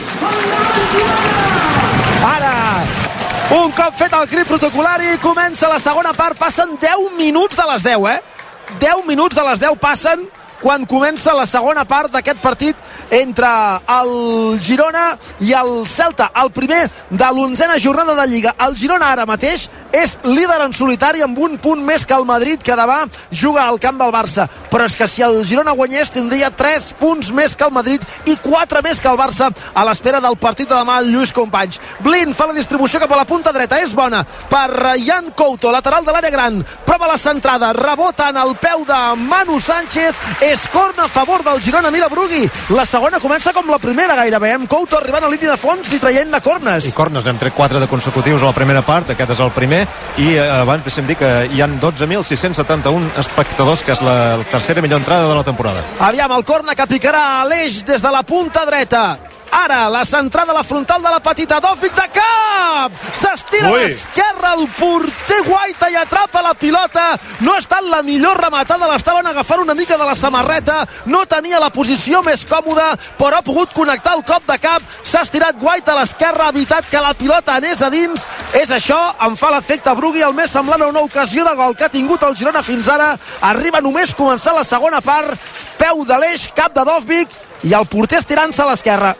[2.23, 2.55] ara
[3.59, 7.83] un cop fet el crit protocolari comença la segona part, passen 10 minuts de les
[7.83, 8.19] 10 eh
[8.79, 10.27] 10 minuts de les 10 passen
[10.61, 12.75] quan comença la segona part d'aquest partit
[13.15, 13.49] entre
[13.95, 18.55] el Girona i el Celta, el primer de l'onzena jornada de Lliga.
[18.67, 22.61] El Girona ara mateix és líder en solitari amb un punt més que el Madrid,
[22.61, 24.47] que demà juga al camp del Barça.
[24.69, 28.35] Però és que si el Girona guanyés tindria 3 punts més que el Madrid i
[28.37, 31.79] 4 més que el Barça a l'espera del partit de demà Lluís Companys.
[32.05, 36.05] Blin fa la distribució cap a la punta dreta, és bona per Jan Couto, lateral
[36.05, 36.61] de l'àrea gran.
[36.85, 40.15] Prova la centrada, rebota en el peu de Manu Sánchez,
[40.45, 42.45] és corna a favor del Girona, mira Brugui.
[42.75, 45.99] La segona comença com la primera gairebé, amb Couto arribant a línia de fons i
[45.99, 46.85] traient-ne cornes.
[46.85, 49.78] I cornes, n'hem tret 4 de consecutius a la primera part, aquest és el primer,
[50.17, 55.03] i eh, abans deixem dir que hi han 12.671 espectadors, que és la tercera millor
[55.03, 55.83] entrada de la temporada.
[56.09, 59.03] Aviam, el corna que picarà l'eix des de la punta dreta.
[59.51, 62.93] Ara, la centrada a la frontal de la petita Dòfic de cap!
[63.17, 67.05] S'estira a l'esquerra el porter Guaita i atrapa la pilota.
[67.41, 71.59] No ha estat la millor rematada, l'estaven agafant una mica de la samarreta, no tenia
[71.59, 74.85] la posició més còmoda, però ha pogut connectar el cop de cap.
[75.03, 78.27] S'ha estirat Guaita a l'esquerra, ha evitat que la pilota anés a dins.
[78.53, 81.89] És això, em fa l'efecte Brugui, el més semblant a una ocasió de gol que
[81.89, 83.15] ha tingut el Girona fins ara.
[83.49, 85.33] Arriba només començar la segona part,
[85.77, 87.33] peu de l'eix, cap de Dòfic,
[87.63, 89.15] i el porter estirant-se a l'esquerra.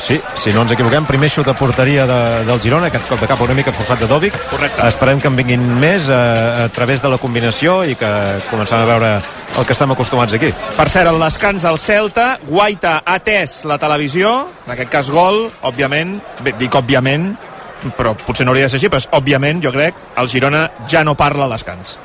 [0.00, 3.28] Sí, si no ens equivoquem, primer xut a porteria de, del Girona, aquest cop de
[3.28, 4.38] cap una mica forçat de Dòvic.
[4.48, 4.86] Correcte.
[4.88, 6.22] Esperem que en vinguin més a,
[6.64, 8.08] a través de la combinació i que
[8.48, 10.50] comencem a veure el que estem acostumats aquí.
[10.78, 14.32] Per cert, el descans al Celta, Guaita ha atès la televisió,
[14.64, 17.34] en aquest cas gol, òbviament, bé, dic òbviament,
[17.98, 21.04] però potser no hauria de ser així, però és òbviament, jo crec, el Girona ja
[21.04, 21.98] no parla al descans.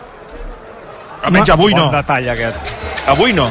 [1.26, 1.88] Almenys avui no.
[1.88, 2.76] Bon detall, aquest.
[3.10, 3.50] Avui no.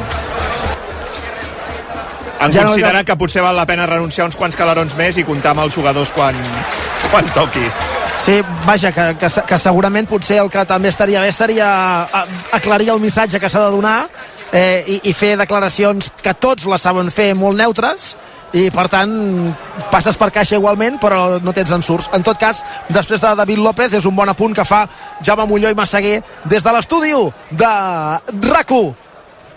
[2.39, 5.17] Han Ja ja no- considerat que potser val la pena renunciar uns quants calarons més
[5.17, 6.35] i comptar amb els jugadors quan,
[7.11, 7.65] quan toqui.
[8.25, 11.67] Sí, vaja, que, que, que segurament potser el que també estaria bé seria
[12.03, 12.25] a-
[12.57, 14.07] aclarir el missatge que s'ha de donar
[14.51, 18.15] eh, i, i fer declaracions que tots la saben fer molt neutres
[18.55, 19.11] i per tant
[19.91, 22.07] passes per caixa igualment però no tens ensurts.
[22.15, 24.85] En tot cas, després de David López és un bon apunt que fa
[25.21, 27.11] Jaume Molló i Massaguer des de l'estudi
[27.51, 27.73] de
[28.31, 28.93] RAC1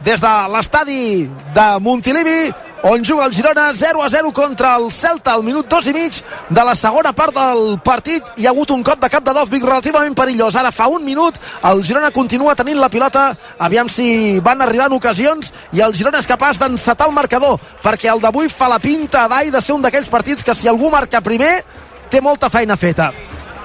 [0.04, 5.32] des de l'estadi de Montilivi on juga el Girona 0 a 0 contra el Celta
[5.32, 8.22] al minut 2 i mig de la segona part del partit.
[8.36, 10.54] Hi ha hagut un cop de cap de Dovvig relativament perillós.
[10.56, 11.34] Ara fa un minut
[11.64, 13.32] el Girona continua tenint la pilota.
[13.58, 18.22] Aviam si van arribant ocasions i el Girona és capaç d'encetar el marcador perquè el
[18.22, 21.64] d'avui fa la pinta d'ai de ser un d'aquells partits que si algú marca primer
[22.08, 23.12] té molta feina feta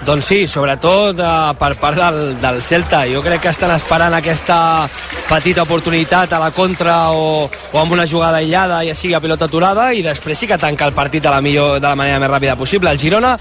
[0.04, 3.06] Doncs sí, sobretot eh, per part del, del Celta.
[3.08, 4.58] Jo crec que estan esperant aquesta
[5.30, 9.48] petita oportunitat a la contra o, o amb una jugada aïllada, ja sigui a pilota
[9.48, 12.30] aturada, i després sí que tanca el partit de la, millor, de la manera més
[12.30, 12.92] ràpida possible.
[12.92, 13.38] El Girona,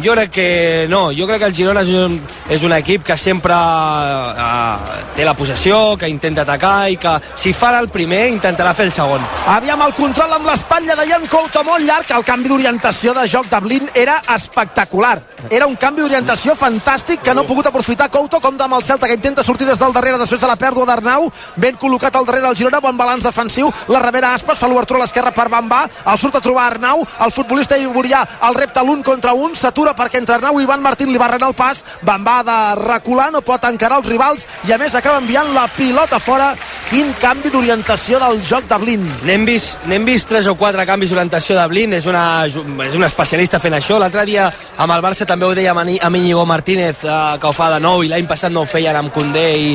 [0.00, 0.48] jo crec que
[0.88, 2.16] no, jo crec que el Girona és un,
[2.48, 7.52] és un equip que sempre eh, té la possessió, que intenta atacar i que si
[7.52, 9.20] farà el primer intentarà fer el segon.
[9.52, 12.08] Aviam el control amb l'espatlla de Jan Couto molt llarg.
[12.16, 15.18] El canvi d'orientació de joc de Blin era espectacular.
[15.50, 19.08] Era un canvi d'orientació fantàstic que no ha pogut aprofitar Couto com amb el Celta
[19.10, 21.26] que intenta sortir des del darrere després de la pèrdua d'Arnau.
[21.56, 23.72] Ben col·locat al darrere el Girona, bon balanç defensiu.
[23.90, 25.82] La rebera Aspas fa l'obertura a l'esquerra per Bambà.
[26.06, 27.02] El surt a trobar Arnau.
[27.26, 29.56] El futbolista iborià el repta l'un contra un.
[29.58, 31.82] S'atura perquè entre Arnau i Ivan Martín li barren el pas.
[32.06, 36.20] Bambà de recular, no pot encarar els rivals i a més acaba enviant la pilota
[36.22, 36.52] fora.
[36.88, 39.04] Quin canvi d'orientació del joc de Blin.
[39.26, 43.04] N'hem vist, n'hem vist tres o quatre canvis d'orientació de Blin, és, una, és un
[43.10, 43.98] especialista fent això.
[43.98, 44.46] L'altre dia
[44.76, 48.04] amb el Barça també ho ahir amb Íñigo Martínez eh, que ho fa de nou
[48.04, 49.72] i l'any passat no ho feien amb Condé i,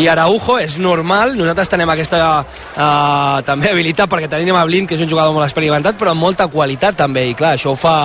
[0.00, 1.36] i Araujo, és normal.
[1.38, 5.48] Nosaltres tenem aquesta eh, també habilitat perquè tenim a Blind que és un jugador molt
[5.48, 7.28] experimentat però amb molta qualitat també.
[7.30, 7.96] I clar, això ho fa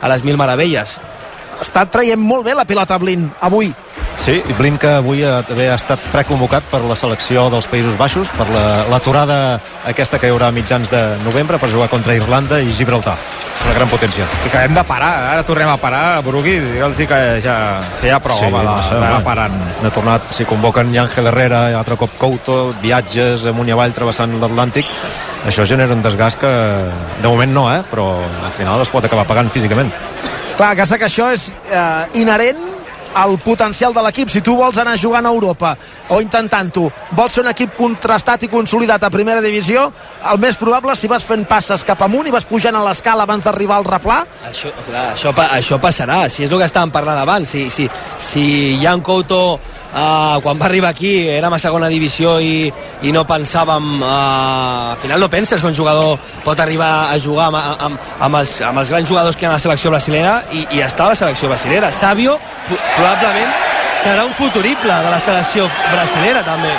[0.00, 0.98] a les mil meravelles
[1.60, 3.72] està traient molt bé la pilota Blind avui
[4.20, 7.96] Sí, i Blin que avui ha, també ha estat preconvocat per la selecció dels Països
[7.96, 8.44] Baixos per
[8.92, 12.68] l'aturada la, aquesta que hi haurà a mitjans de novembre per jugar contra Irlanda i
[12.76, 13.16] Gibraltar
[13.64, 14.26] una gran potència.
[14.42, 17.56] Sí que hem de parar, ara tornem a parar, Brugui, digue'ls que ja,
[18.00, 19.56] que ja prou, sí, home, d'anar parant.
[19.84, 24.88] Ha tornat, si convoquen Ángel Herrera, altre cop Couto, viatges amunt i avall travessant l'Atlàntic,
[25.48, 26.50] això genera un desgast que
[27.20, 27.82] de moment no, eh?
[27.90, 29.92] però al final es pot acabar pagant físicament.
[30.60, 32.58] Clar, que que això és eh, inherent
[33.16, 34.28] el potencial de l'equip.
[34.28, 35.70] Si tu vols anar jugant a Europa
[36.12, 39.86] o intentant-ho, vols ser un equip contrastat i consolidat a primera divisió,
[40.30, 43.48] el més probable si vas fent passes cap amunt i vas pujant a l'escala abans
[43.48, 44.20] d'arribar al replà.
[44.50, 47.48] Això, clar, això, això passarà, si és el que estàvem parlant abans.
[47.48, 47.88] Si, si,
[48.20, 48.44] si
[48.82, 49.58] Jan Couto
[49.92, 52.70] uh, quan va arribar aquí érem a segona divisió i,
[53.02, 57.48] i no pensàvem uh, al final no penses que un jugador pot arribar a jugar
[57.50, 60.40] amb, amb, amb, els, amb els grans jugadors que hi ha a la selecció brasilera
[60.52, 61.92] i, i està a la selecció brasilera.
[61.92, 62.38] Sabio
[62.68, 63.52] probablement
[64.00, 66.72] serà un futurible de la selecció brasilera també.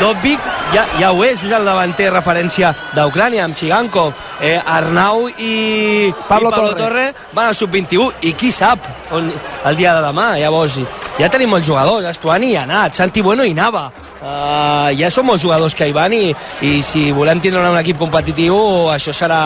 [0.00, 0.40] Dobbik
[0.72, 6.50] ja, ja ho és, és el davanter referència d'Ucrània amb Chigankov eh, Arnau i Pablo,
[6.50, 6.78] i Pablo Torre.
[6.78, 8.86] Torre van al sub-21 i qui sap
[9.16, 9.32] on,
[9.66, 10.78] el dia de demà llavors
[11.20, 13.90] ja tenim molts jugadors Estuani hi ha anat, Santi Bueno hi anava
[14.20, 16.30] uh, ja són molts jugadors que hi van i,
[16.64, 18.56] i si volem tindre un equip competitiu
[18.92, 19.40] això serà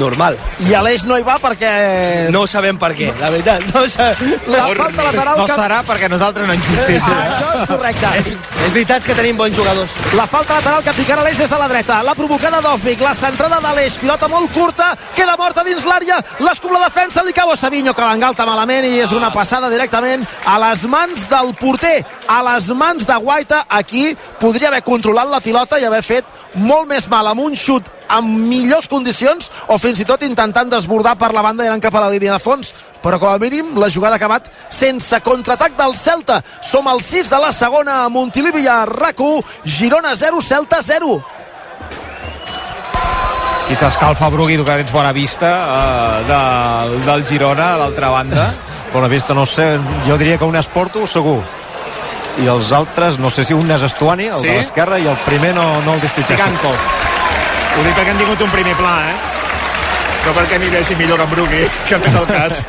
[0.00, 0.36] normal
[0.66, 1.70] I Aleix no hi va perquè...
[2.34, 4.34] no sabem per què, la veritat no sabem.
[4.50, 5.56] La falta lateral no que...
[5.56, 6.98] serà perquè nosaltres no insistim.
[7.00, 8.10] Ah, això és correcte.
[8.20, 8.28] és,
[8.66, 11.68] és veritat que tenim bons jugadors La falta lateral que picarà l'Eix des de la
[11.70, 12.00] dreta.
[12.06, 16.74] La provocada d'Ofvic, la centrada de l'Eix, pilota molt curta, queda morta dins l'àrea, l'escup
[16.74, 20.58] la defensa, li cau a Savinho, que l'engalta malament i és una passada directament a
[20.66, 23.64] les mans del porter, a les mans de Guaita.
[23.68, 24.10] Aquí
[24.40, 28.26] podria haver controlat la pilota i haver fet molt més mal amb un xut amb
[28.50, 32.02] millors condicions o fins i tot intentant desbordar per la banda i anant cap a
[32.02, 35.94] la línia de fons però com a mínim la jugada ha acabat sense contraatac del
[35.94, 41.20] Celta som al 6 de la segona a Montilivi a RAC1 Girona 0, Celta 0
[43.70, 48.48] I s'escalfa Brugui, tu que tens bona vista uh, del, del Girona a l'altra banda.
[48.92, 51.38] Bona vista, no sé, jo diria que un és Porto, segur.
[52.42, 54.48] I els altres, no sé si un és Estuani, el Sí?
[54.48, 56.34] de l'esquerra, i el primer no, no el distingeixo.
[56.36, 56.74] Sigankov.
[56.74, 59.14] Ho dic perquè han tingut un primer pla, eh?
[60.26, 62.64] No perquè m'hi vegi millor que en Brugui, que no és el cas.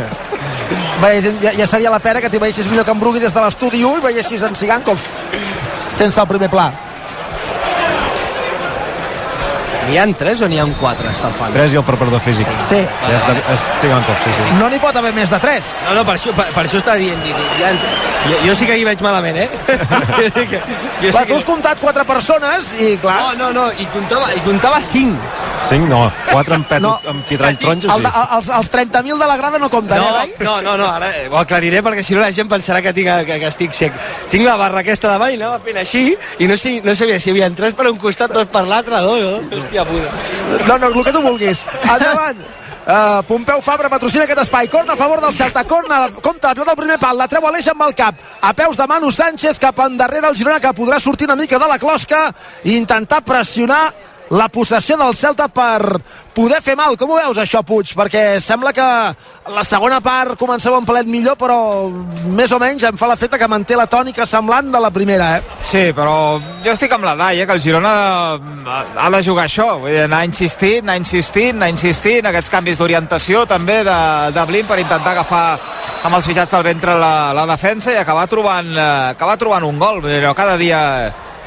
[1.02, 1.12] Bé,
[1.42, 3.82] ja, ja seria la pena que t'hi veiessis millor que en Brugui des de l'estudi
[3.84, 5.00] 1 i veiessis en Sigankov
[5.90, 6.68] sense el primer pla
[9.92, 11.54] n'hi ha tres o n'hi ha quatre escalfant?
[11.56, 12.48] 3 i el preparador físic.
[12.64, 12.80] Sí.
[12.80, 14.48] És, de, és Sigankov, sí, sí.
[14.60, 16.96] no n'hi pot haver més de 3 No, no, per això, per, per això està
[17.00, 17.20] dient.
[17.26, 17.72] Dic, ja,
[18.30, 19.50] jo, jo sí que hi veig malament, eh?
[20.22, 20.62] jo sí que,
[21.02, 24.32] jo Clar, sí tu has comptat 4 persones i clar No, no, no, i comptava,
[24.38, 25.31] i comptava 5.
[25.70, 28.08] 5 no, 4 amb, pet, No, amb pitrall taronja, el, sí.
[28.08, 31.12] de- els, els 30.000 de la grada no compten, No, eh, no, no, no, ara
[31.18, 33.94] eh, ho aclariré perquè si no la gent pensarà que, tinc, que, que estic sec.
[34.32, 37.30] Tinc la barra aquesta davant i anava fent així i no, sé, no sabia si
[37.30, 39.58] hi havia tres per un costat, dos per l'altre, dos, no?
[39.60, 40.10] Hòstia puta.
[40.68, 41.66] No, no, el que tu vulguis.
[41.84, 42.42] Endavant.
[42.82, 46.72] Uh, Pompeu Fabra patrocina aquest espai corna a favor del Celta, corna compta la pilota
[46.74, 49.78] al primer pal, la treu Aleix amb el cap a peus de Manu Sánchez cap
[49.86, 52.24] endarrere el Girona que podrà sortir una mica de la closca
[52.64, 53.84] i intentar pressionar
[54.32, 56.00] la possessió del Celta per
[56.34, 56.96] poder fer mal.
[56.98, 57.90] Com ho veus això, Puig?
[57.98, 58.86] Perquè sembla que
[59.52, 61.58] la segona part començava un palet millor, però
[62.32, 65.42] més o menys em fa l'efecte que manté la tònica semblant de la primera, eh?
[65.68, 67.92] Sí, però jo estic amb la Dai, eh, que el Girona
[68.38, 72.80] ha- ha de jugar això, vull dir, anar insistint, anar insistint, anar insistint, aquests canvis
[72.80, 73.98] d'orientació també de,
[74.32, 75.60] de Blin per intentar agafar
[76.04, 79.78] amb els fitxats al ventre la, la defensa i acabar trobant, eh, acabar trobant un
[79.80, 80.00] gol.
[80.02, 80.80] Vull dir, cada dia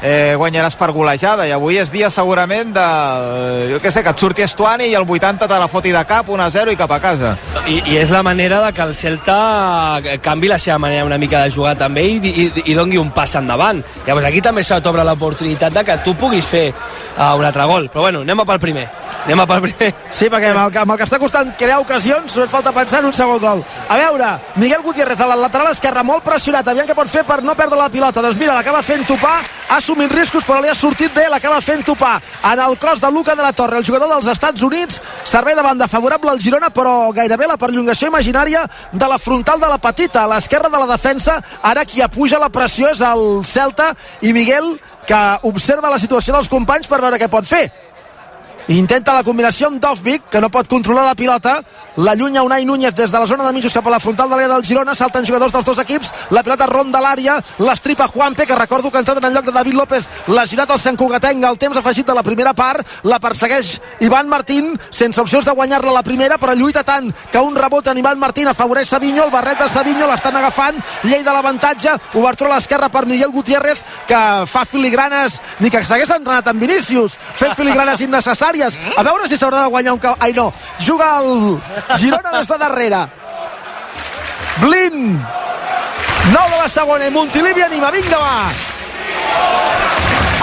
[0.01, 4.09] eh, guanyaràs per golejada i avui és dia segurament de, eh, jo què sé, que
[4.13, 6.99] et surti Estuani i el 80 te la foti de cap, 1-0 i cap a
[6.99, 7.35] casa.
[7.67, 11.41] I, I és la manera de que el Celta canvi la seva manera una mica
[11.43, 13.81] de jugar també i, i, i dongui un pas endavant.
[14.05, 17.89] Llavors aquí també se t'obre l'oportunitat de que tu puguis fer uh, un altre gol.
[17.89, 18.85] Però bueno, anem a pel primer.
[19.25, 19.93] Anem a pel primer.
[20.13, 22.99] Sí, perquè amb el, que- amb el que està costant crear ocasions només falta pensar
[23.01, 23.63] en un segon gol.
[23.89, 24.29] A veure,
[24.61, 27.79] Miguel Gutiérrez a la lateral esquerra, molt pressionat, aviam què pot fer per no perdre
[27.79, 28.21] la pilota.
[28.21, 29.39] Doncs mira, l'acaba fent topar,
[29.69, 32.15] ha assumit riscos, però li ha sortit bé, l'acaba fent topar.
[32.49, 35.61] En el cos de Luca de la Torre, el jugador dels Estats Units, servei de
[35.61, 40.23] banda favorable al Girona, però gairebé la perllongació imaginària de la frontal de la petita,
[40.23, 43.93] a l'esquerra de la defensa, ara qui apuja la pressió és el Celta
[44.25, 44.73] i Miguel
[45.05, 47.67] que observa la situació dels companys per veure què pot fer
[48.67, 51.59] Intenta la combinació amb Dovvik, que no pot controlar la pilota.
[52.01, 54.49] L'allunya Unai Núñez des de la zona de mitjos cap a la frontal de l'àrea
[54.49, 54.95] del Girona.
[54.95, 56.09] Salten jugadors dels dos equips.
[56.31, 57.37] La pilota ronda l'àrea.
[57.59, 60.07] L'estripa Juanpe, que recordo que ha entrat en el lloc de David López.
[60.27, 61.45] Lesionat el Sant Cugatenc.
[61.45, 62.81] El temps afegit de la primera part.
[63.03, 67.55] La persegueix Ivan Martín, sense opcions de guanyar-la la primera, però lluita tant que un
[67.55, 69.25] rebot en Ivan Martín afavoreix Savinho.
[69.25, 70.81] El barret de Savinho l'estan agafant.
[71.03, 71.93] Llei de l'avantatge.
[72.15, 77.19] Obertura a l'esquerra per Miguel Gutiérrez, que fa filigranes, ni que s'hagués entrenat amb Vinícius,
[77.37, 78.54] fent filigranes innecessàries.
[78.63, 80.01] A veure si s'haurà de guanyar un.
[80.19, 80.51] Ai, no.
[80.79, 81.59] Juga el
[81.97, 83.01] Girona des de darrere.
[84.61, 85.19] Blin.
[86.31, 87.91] 9 de la segona Montilivi anima.
[87.91, 88.35] Vinga, va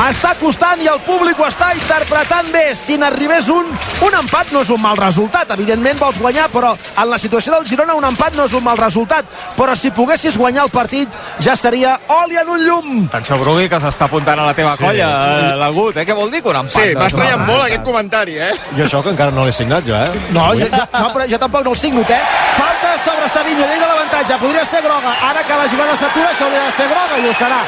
[0.01, 2.65] està costant i el públic ho està interpretant bé.
[2.79, 3.69] Si n'arribés un,
[4.07, 5.53] un empat no és un mal resultat.
[5.55, 8.79] Evidentment vols guanyar, però en la situació del Girona un empat no és un mal
[8.81, 9.29] resultat.
[9.57, 11.13] Però si poguessis guanyar el partit
[11.45, 12.91] ja seria oli en un llum.
[13.11, 14.85] Atenció, Brugui, que s'està apuntant a la teva sí.
[14.85, 16.07] colla, eh, l'agut, eh?
[16.09, 16.79] Què vol dir que un empat?
[16.79, 18.53] Sí, m'ha estranyat molt aquest comentari, eh?
[18.79, 20.27] Jo això que encara no l'he signat, jo, eh?
[20.33, 22.23] No, jo, jo, no, però jo tampoc no el signo, eh?
[22.57, 25.15] Falta sobre Savinho, llei de l'avantatge, podria ser groga.
[25.31, 27.63] Ara que la jugada s'atura, això hauria de ser groga i ho serà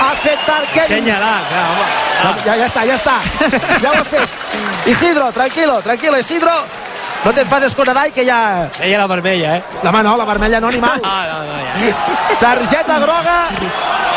[0.00, 0.88] ha fet Tarquet.
[0.88, 1.90] Senyalà, clar, home.
[2.24, 2.32] Ah.
[2.46, 3.18] Ja, ja està, ja està.
[3.82, 4.40] Ja ho ha fet.
[4.90, 6.54] Isidro, tranquilo, tranquilo, Isidro.
[7.24, 8.68] No t'enfades con Adai, que ja...
[8.84, 9.62] Ella la vermella, eh?
[9.82, 11.00] La mà no, la vermella no, ni mal.
[11.02, 12.36] Ah, no, no, ja.
[12.40, 13.36] Targeta groga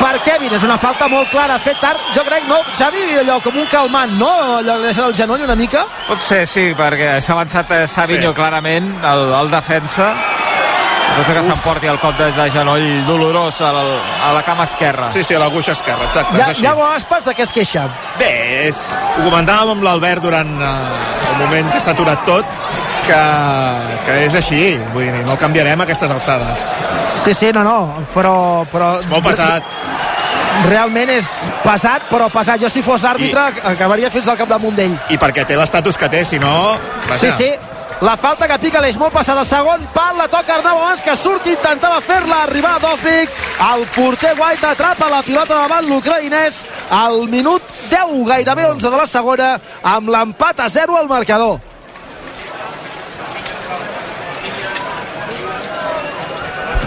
[0.02, 0.54] per Kevin.
[0.58, 1.56] És una falta molt clara.
[1.56, 4.32] Ha fet tard, jo crec, no, Xavi, allò com un calmant, no?
[4.58, 5.86] Allò deixa el genoll una mica.
[6.10, 8.40] Pot ser, sí, perquè s'ha avançat eh, Savinho sí.
[8.42, 10.12] clarament, el, el defensa
[11.18, 13.84] Potser que s'emporti el cop de, de genoll dolorós a la,
[14.28, 15.10] a la cama esquerra.
[15.14, 16.38] Sí, sí, a l'aguixa esquerra, exacte.
[16.38, 17.88] Ja, Iago Aspas, de què es queixa?
[18.20, 18.30] Bé,
[18.68, 18.78] és,
[19.16, 20.70] ho comentàvem amb l'Albert durant uh,
[21.32, 22.54] el moment que s'ha aturat tot,
[23.08, 23.22] que,
[24.06, 24.62] que és així,
[24.94, 26.68] vull dir, no el canviarem a aquestes alçades.
[27.24, 27.80] Sí, sí, no, no,
[28.14, 28.36] però...
[28.72, 29.78] però és molt pesat.
[30.68, 31.28] Realment és
[31.62, 32.62] pesat, però pesat.
[32.62, 34.96] Jo si fos àrbitre I, acabaria fins al cap damunt d'ell.
[35.14, 36.54] I perquè té l'estatus que té, si no...
[37.08, 37.20] Vaja.
[37.22, 37.67] Sí, sí,
[38.02, 39.44] la falta que pica l'eix molt passada.
[39.48, 41.56] Segon pal, la toca Arnau abans que surti.
[41.56, 46.62] Intentava fer-la arribar a Dovvik el porter White atrapa la pilota davant l'ucraïnès.
[46.94, 51.58] Al minut 10 gairebé 11 de la segona amb l'empat a 0 al marcador.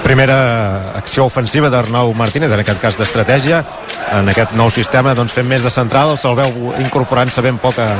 [0.05, 3.61] Primera acció ofensiva d'Arnau Martínez, en aquest cas d'estratègia,
[4.17, 7.93] en aquest nou sistema doncs, fent més de central, se'l veu incorporant-se ben poc a,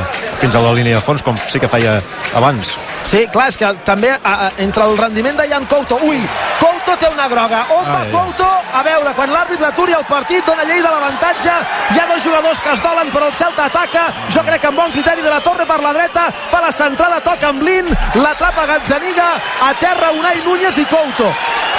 [0.43, 2.01] fins a la línia de fons, com sí que feia
[2.35, 2.75] abans.
[3.05, 6.21] Sí, clar, és que també a, a, entre el rendiment de Jan Couto, ui,
[6.61, 8.11] Couto té una groga, on va Ai.
[8.13, 8.49] Couto?
[8.71, 11.55] A veure, quan l'àrbitre aturi el partit, dona llei de l'avantatge,
[11.95, 14.79] hi ha dos jugadors que es dolen, però el Celta ataca, jo crec que amb
[14.79, 17.89] bon criteri de la Torre per la dreta, fa la centrada, toca amb Blin,
[18.21, 19.31] l'atrapa Gazzaniga,
[19.67, 21.33] a terra Unai Núñez i Couto.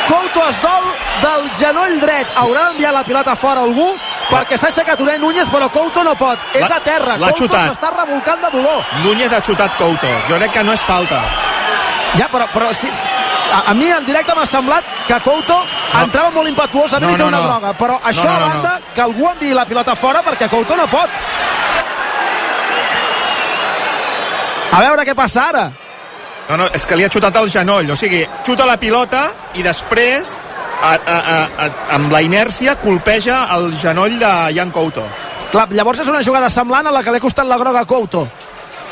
[0.08, 0.88] Couto es dol
[1.22, 2.28] del genoll dret.
[2.36, 3.94] Haurà d'enviar la pilota fora algú
[4.32, 6.40] perquè s'ha aixecat Unai Núñez, però Couto no pot.
[6.58, 7.18] És a terra.
[7.22, 8.86] Couto s'està revolcant de dolor.
[9.06, 10.12] Núñez ha xutat Couto.
[10.30, 11.22] Jo crec que no és falta.
[12.18, 12.90] Ja, però, però si,
[13.52, 16.04] a, a mi en directe m'ha semblat que Couto no.
[16.04, 17.48] entrava molt impetuosament no, no, i té una no.
[17.50, 17.74] groga.
[17.80, 18.96] Però això no, no, a banda, no.
[18.96, 21.22] que algú enviï la pilota fora perquè Couto no pot.
[24.72, 25.66] A veure què passa ara.
[26.50, 29.64] No, no, és que li ha xutat el genoll, o sigui, xuta la pilota i
[29.64, 30.34] després,
[30.82, 31.18] a, a,
[31.66, 31.68] a,
[31.98, 35.06] amb la inèrcia, colpeja el genoll de Jan Couto.
[35.52, 37.90] Clar, llavors és una jugada semblant a la que li ha costat la groga a
[37.90, 38.26] Couto.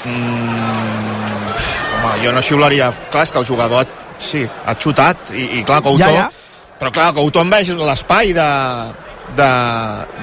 [0.06, 1.54] Mm,
[2.00, 2.92] home, jo no xiularia...
[3.12, 6.04] Clar, és que el jugador ha, sí, ha xutat i, i clar, Couto...
[6.04, 6.30] Ja, ja.
[6.80, 8.50] Però clar, Couto enveix l'espai de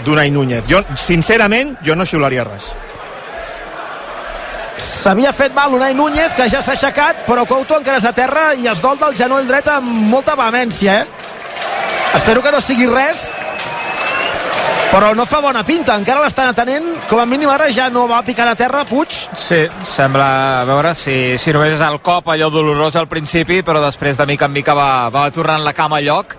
[0.05, 0.65] d'Unai Núñez.
[0.69, 2.73] Jo, sincerament, jo no xiularia res.
[4.77, 8.51] S'havia fet mal Unai Núñez, que ja s'ha aixecat, però Couto encara és a terra
[8.55, 11.16] i es dol del genoll dret amb molta vehemència, eh?
[12.17, 13.29] Espero que no sigui res,
[14.91, 16.87] però no fa bona pinta, encara l'estan atenent.
[17.11, 19.13] Com a mínim ara ja no va picar a terra Puig.
[19.37, 20.29] Sí, sembla,
[20.63, 24.27] a veure si, si només és el cop allò dolorós al principi però després de
[24.27, 26.33] mica en mica va, va tornant la cama a lloc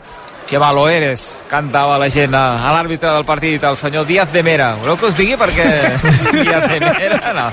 [0.48, 4.70] que malo eres, cantava la gent a, l'àrbitre del partit, el senyor Díaz de Mera.
[4.80, 5.66] Voleu que us digui perquè
[6.38, 7.48] Díaz de Mera, no,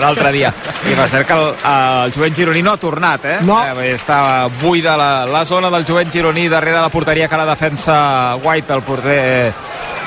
[0.00, 0.52] l'altre dia.
[0.88, 3.36] I va ser que el, el jovent gironí no ha tornat, eh?
[3.44, 3.60] No.
[3.76, 8.36] Eh, estava buida la, la zona del jovent gironí darrere la porteria que la defensa
[8.42, 9.52] White, el porter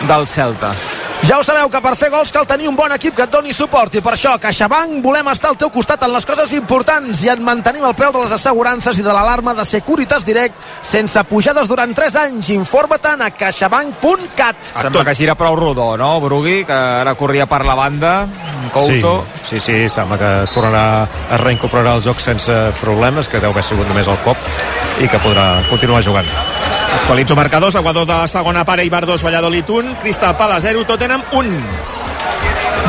[0.10, 0.74] del Celta.
[1.22, 3.54] Ja ho sabeu que per fer gols cal tenir un bon equip que et doni
[3.54, 7.22] suport i per això a CaixaBank volem estar al teu costat en les coses importants
[7.22, 11.24] i en mantenim el preu de les assegurances i de l'alarma de Securitas Direct sense
[11.30, 12.50] pujades durant 3 anys.
[12.56, 14.74] Informa-te'n a caixabank.cat.
[14.74, 16.64] Sembla que gira prou rodó, no, Brugui?
[16.66, 18.16] Que ara corria per la banda,
[18.74, 19.26] Couto.
[19.44, 23.66] Sí, sí, sí, sembla que tornarà a reincorporar el joc sense problemes, que deu haver
[23.68, 24.38] sigut només el cop
[25.02, 26.30] i que podrà continuar jugant.
[27.12, 31.22] Actualitzo marcadors, Aguador de la segona part, Eibar 2, Valladolid 1, Cristal Pala 0, Tottenham
[31.34, 31.60] 1.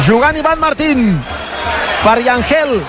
[0.07, 1.25] Jugant Ivan Martín.
[2.05, 2.85] per Yangel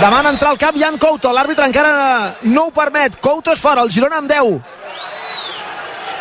[0.00, 3.90] demana entrar al camp Jan Couto l'àrbitre encara no ho permet Couto és fora, el
[3.90, 4.62] Girona amb 10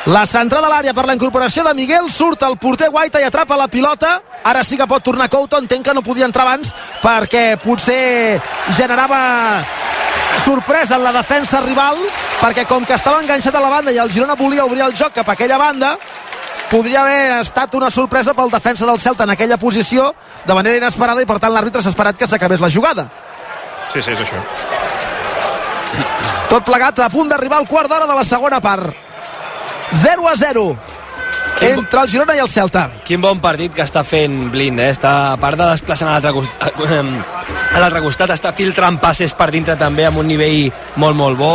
[0.09, 3.53] la centrada a l'àrea per la incorporació de Miguel surt el porter Guaita i atrapa
[3.57, 6.73] la pilota ara sí que pot tornar Couto entenc que no podia entrar abans
[7.03, 8.41] perquè potser
[8.73, 9.61] generava
[10.43, 11.97] sorpresa en la defensa rival
[12.41, 15.13] perquè com que estava enganxat a la banda i el Girona volia obrir el joc
[15.13, 15.95] cap a aquella banda
[16.71, 20.13] podria haver estat una sorpresa pel defensa del Celta en aquella posició
[20.45, 23.09] de manera inesperada i per tant l'àrbitre s'ha esperat que s'acabés la jugada.
[23.91, 24.39] Sí, sí, és això.
[26.49, 28.87] tot plegat a punt d'arribar al quart d'hora de la segona part.
[29.91, 30.63] 0 a 0
[31.61, 34.89] entre el Girona i el Celta Quin bon partit que està fent Blin, eh?
[34.95, 36.81] Està, a part de desplaçant a l'altre costat,
[37.71, 41.53] a l'altre costat, està filtrant passes per dintre també amb un nivell molt, molt bo.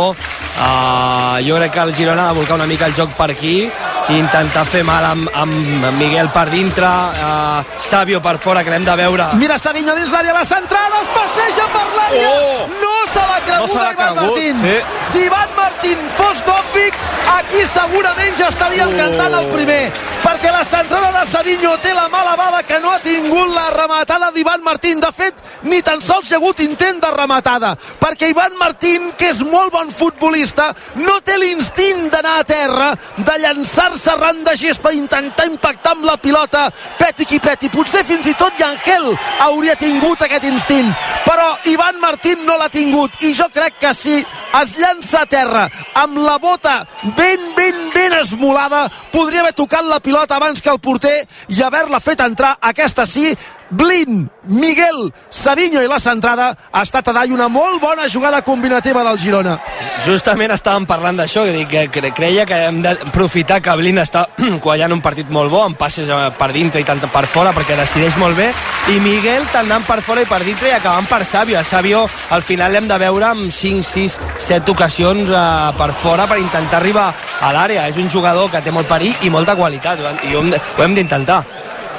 [0.57, 3.67] Uh, jo crec que el Girona ha de volcar una mica el joc per aquí
[3.67, 8.85] i intentar fer mal amb, amb Miguel per dintre, uh, Sabio per fora, que l'hem
[8.87, 9.27] de veure.
[9.37, 12.31] Mira Savinho dins l'àrea, la centrada, es passeja per l'àrea.
[12.31, 12.67] Oh!
[12.81, 14.61] No se l'ha cregut No se cregut, Martín.
[14.61, 14.75] sí.
[15.11, 15.76] Si Ivan Martín
[16.17, 16.93] fos d'Òpic,
[17.37, 18.97] aquí segurament ja estaríem Oh.
[18.97, 19.91] cantant el primer.
[20.23, 24.31] Perquè la centrada de Savinho té la mala bava que no ha tingut la rematada
[24.31, 24.99] d'Ivan Martín.
[24.99, 27.75] De fet, ni tan sols hi ha hagut intent de rematada.
[27.99, 33.37] Perquè Ivan Martín, que és molt bon futbolista, no té l'instint d'anar a terra, de
[33.39, 37.69] llançar-se ran de gespa i intentar impactar amb la pilota peti qui peti.
[37.69, 40.91] Potser fins i tot Yangel hauria tingut aquest instint.
[41.25, 43.11] Però Ivan Martín no l'ha tingut.
[43.21, 44.25] I jo crec que si
[44.61, 46.79] es llança a terra amb la bota
[47.17, 51.17] ben, ben, ben esmolada, podria haver tocat la pilota abans que el porter
[51.49, 52.55] i haver-la fet entrar.
[52.61, 53.31] Aquesta sí,
[53.69, 59.03] Blin, Miguel, Savinho i la centrada ha estat a dall una molt bona jugada combinativa
[59.03, 59.57] del Girona.
[60.05, 64.27] Justament estàvem parlant d'això, que, que cre- creia que hem d'aprofitar que Blin està
[64.63, 67.75] quallant un partit molt bo, amb passes eh, per dintre i tant per fora, perquè
[67.75, 68.47] decideix molt bé,
[68.93, 71.59] i Miguel tant anant per fora i per dintre i acabant per Sabio.
[71.59, 75.43] A Sabio al final l'hem de veure amb 5, 6, 7 ocasions eh,
[75.77, 77.09] per fora per intentar arribar
[77.41, 77.89] a l'àrea.
[77.91, 80.45] És un jugador que té molt perill i molta qualitat, i ho
[80.85, 81.41] hem d'intentar.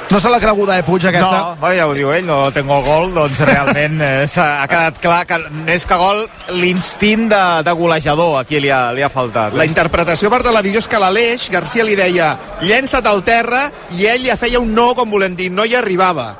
[0.09, 1.55] No se l'ha creguda, eh, Puig, aquesta?
[1.61, 5.19] No, ja ho diu ell, no tengo gol, doncs realment eh, s'ha- ha quedat clar
[5.29, 5.37] que
[5.67, 6.23] més que gol
[6.57, 9.53] l'instint de, de golejador aquí li ha, li ha faltat.
[9.53, 12.31] La interpretació per televisió és que l'Aleix Garcia li deia
[12.65, 13.67] llença't al terra
[13.99, 16.31] i ell ja feia un no, com volem dir, no hi arribava.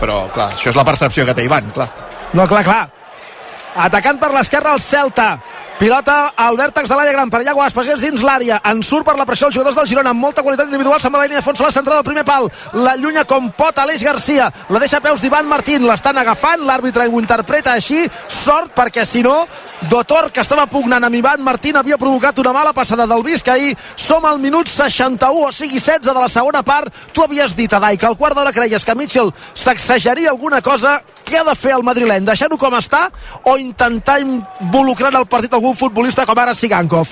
[0.00, 1.90] Però, clar, això és la percepció que té Ivan, clar.
[2.32, 2.82] No, clar, clar.
[3.84, 5.34] Atacant per l'esquerra el Celta.
[5.74, 8.60] Pilota al vèrtex de l'àrea gran per Iago Aspas, és dins l'àrea.
[8.70, 11.00] En surt per la pressió els jugadors del Girona amb molta qualitat individual.
[11.02, 12.46] Se'n va a la línia de fons, se l'ha centrat al primer pal.
[12.78, 14.46] La llunya com pot Aleix Garcia.
[14.70, 15.82] La deixa a peus d'Ivan Martín.
[15.88, 16.62] L'estan agafant.
[16.62, 18.04] L'àrbitre ho interpreta així.
[18.30, 19.40] Sort perquè si no
[19.90, 23.74] Dotor, que estava pugnant amb Ivan Martín, havia provocat una mala passada del Vizcaí.
[23.96, 26.94] Som al minut 61, o sigui 16 de la segona part.
[27.12, 31.00] Tu havies dit, Adai, que al quart d'hora creies que Mitchell sacsejaria alguna cosa.
[31.24, 32.24] Què ha de fer el madrileny?
[32.24, 33.08] Deixar-ho com està
[33.44, 37.08] o intentar involucrar el partit algun futbolista com ara Sigankov?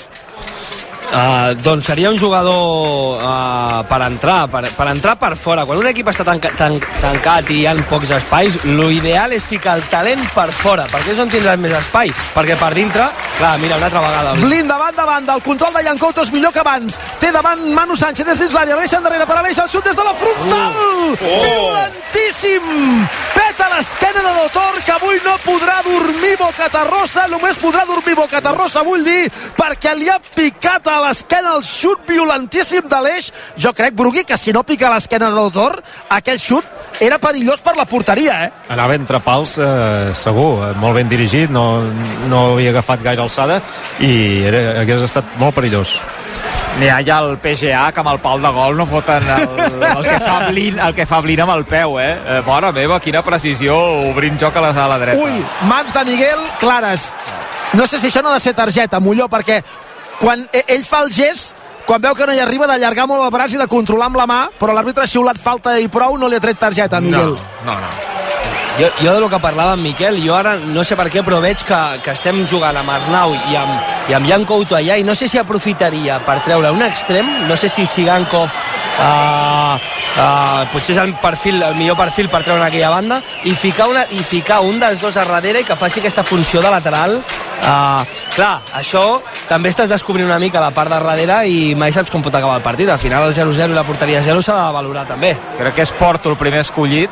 [1.13, 5.89] Uh, doncs seria un jugador uh, per entrar per, per entrar per fora quan un
[5.91, 10.25] equip està tanca, tan, tancat i hi ha pocs espais l'ideal és ficar el talent
[10.33, 14.07] per fora perquè és on tindràs més espai perquè per dintre, clar, mira, una altra
[14.07, 16.97] vegada Blin davant banda, el control de Yancouto és millor que abans.
[17.21, 20.07] Té davant Manu Sánchez des dins l'àrea, deixa endarrere per Aleix, el xut des de
[20.07, 20.79] la frontal!
[20.79, 21.17] Uh.
[21.29, 21.43] Oh.
[21.45, 22.71] Violentíssim!
[23.35, 29.05] Peta l'esquena de Dotor, que avui no podrà dormir Bocatarrosa, només podrà dormir Bocatarrosa, vull
[29.05, 29.27] dir,
[29.59, 33.31] perquè li ha picat a l'esquena el xut violentíssim de l'Eix.
[33.59, 35.81] Jo crec, Brugui, que si no pica a l'esquena de Dotor,
[36.15, 38.51] aquell xut era perillós per la porteria, eh?
[38.73, 41.83] Anava entre pals, eh, segur, eh, molt ben dirigit, no,
[42.31, 43.61] no havia agafat gaire alçada
[44.01, 44.13] i
[44.49, 45.97] era, hagués estat molt perillós.
[46.81, 49.45] N'hi ha ja el PGA que amb el pal de gol no foten el,
[49.91, 52.15] el, que fa Blin, el que fa Blin amb el peu, eh?
[52.17, 53.77] eh mare meva, quina precisió
[54.09, 55.21] obrint joc a la, a la dreta.
[55.21, 57.11] Ui, mans de Miguel clares.
[57.77, 59.61] No sé si això no ha de ser targeta, Molló, perquè
[60.21, 61.57] quan e- ell fa el gest,
[61.87, 64.27] quan veu que no hi arriba d'allargar molt el braç i de controlar amb la
[64.31, 67.37] mà, però l'àrbitre ha xiulat falta i prou, no li ha tret targeta a Miguel.
[67.67, 67.91] No, no.
[68.79, 71.41] jo, jo de lo que parlava amb Miquel, jo ara no sé per què, però
[71.43, 75.05] veig que, que estem jugant amb Arnau i amb, i amb Jan Couto allà i
[75.07, 80.97] no sé si aprofitaria per treure un extrem, no sé si Sigankov uh, uh, potser
[80.97, 84.23] és el, perfil, el millor perfil per treure en aquella banda i ficar, una, i
[84.25, 87.21] ficar un dels dos a darrere i que faci aquesta funció de lateral
[87.63, 88.05] uh,
[88.37, 92.23] clar, això també estàs descobrint una mica la part de darrere i mai saps com
[92.23, 95.07] pot acabar el partit al final el 0-0 i la porteria 0 s'ha de valorar
[95.07, 97.11] també Crec que és Porto el primer escollit.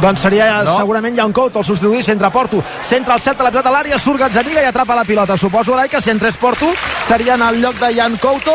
[0.00, 0.76] Doncs seria No?
[0.78, 2.62] segurament Jan Couto el substituir centre Porto.
[2.80, 5.36] Centra el Celta la pilota a l'àrea, surt Gazzaniga i atrapa la pilota.
[5.36, 6.70] Suposo, Adai, que si entrés Porto
[7.06, 8.54] seria en el lloc de Jan Couto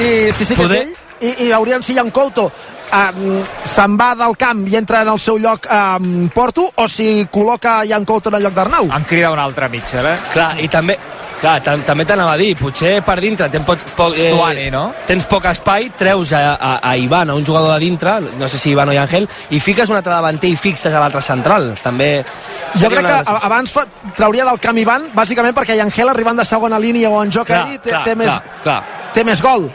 [0.00, 3.42] i si sí que Poder- és ell i, i veuríem si Jan Couto um,
[3.78, 7.84] se'n va del camp i entra en el seu lloc eh, Porto o si col·loca
[7.86, 8.90] Jan Couto en el lloc d'Arnau.
[8.90, 10.16] Han cridat un altre mitja, eh?
[10.32, 10.96] Clar, i també,
[11.38, 14.82] clar, tam també t'anava a dir, potser per dintre tens poc, poc, Stuani, no?
[15.06, 18.58] tens poc espai, treus a, a, a Ivan, a un jugador de dintre, no sé
[18.58, 21.70] si Ivan o Angel, i fiques un altre davanter i fixes a l'altre central.
[21.82, 22.10] També
[22.74, 26.48] Jo crec una que abans fa, trauria del camp Ivan, bàsicament perquè Angel arribant de
[26.48, 29.06] segona línia o en joc Clar, aeri té, clar, té, més, clar, clar.
[29.14, 29.70] té més gol.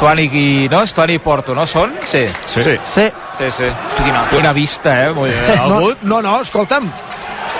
[0.00, 0.86] Stuani i, no?
[0.88, 1.90] Stuani i Porto, no són?
[2.08, 2.22] Sí.
[2.48, 2.62] Sí.
[2.64, 3.02] Sí.
[3.36, 3.66] Sí, sí.
[3.68, 5.10] Hosti, quina, quina vista, eh?
[5.12, 5.56] Molt bé.
[5.68, 6.86] No, no, no, escolta'm,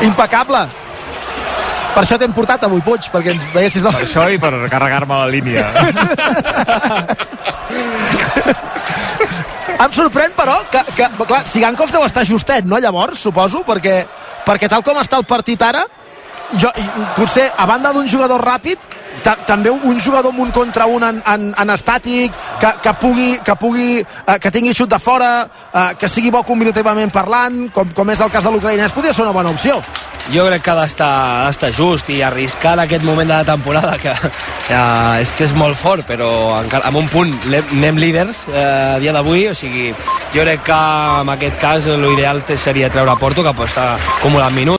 [0.07, 0.63] impecable.
[1.93, 3.93] Per això t'hem portat avui, Puig, perquè ens veiessis el...
[3.93, 5.67] Per això i per carregar-me la línia.
[9.85, 13.99] Em sorprèn, però, que, que clar, Sigankov deu estar justet, no, llavors, suposo, perquè,
[14.49, 15.85] perquè tal com està el partit ara,
[16.57, 16.73] jo,
[17.19, 21.23] potser, a banda d'un jugador ràpid, ta, també un jugador amb un contra un en,
[21.27, 25.33] en, en estàtic, que, que pugui, que, pugui eh, que tingui xut de fora,
[25.73, 29.27] eh, que sigui bo combinativament parlant, com, com és el cas de l'ucraïnès, podria ser
[29.27, 29.81] una bona opció.
[30.31, 34.13] jo crec que ha d'estar just i arriscar en aquest moment de la temporada que
[34.69, 38.99] ja, és que és molt fort però encara, amb un punt anem líders eh, a
[39.03, 39.91] dia d'avui o sigui,
[40.35, 40.81] jo crec que
[41.25, 44.79] en aquest cas l'ideal seria treure Porto que pot estar acumulant minuts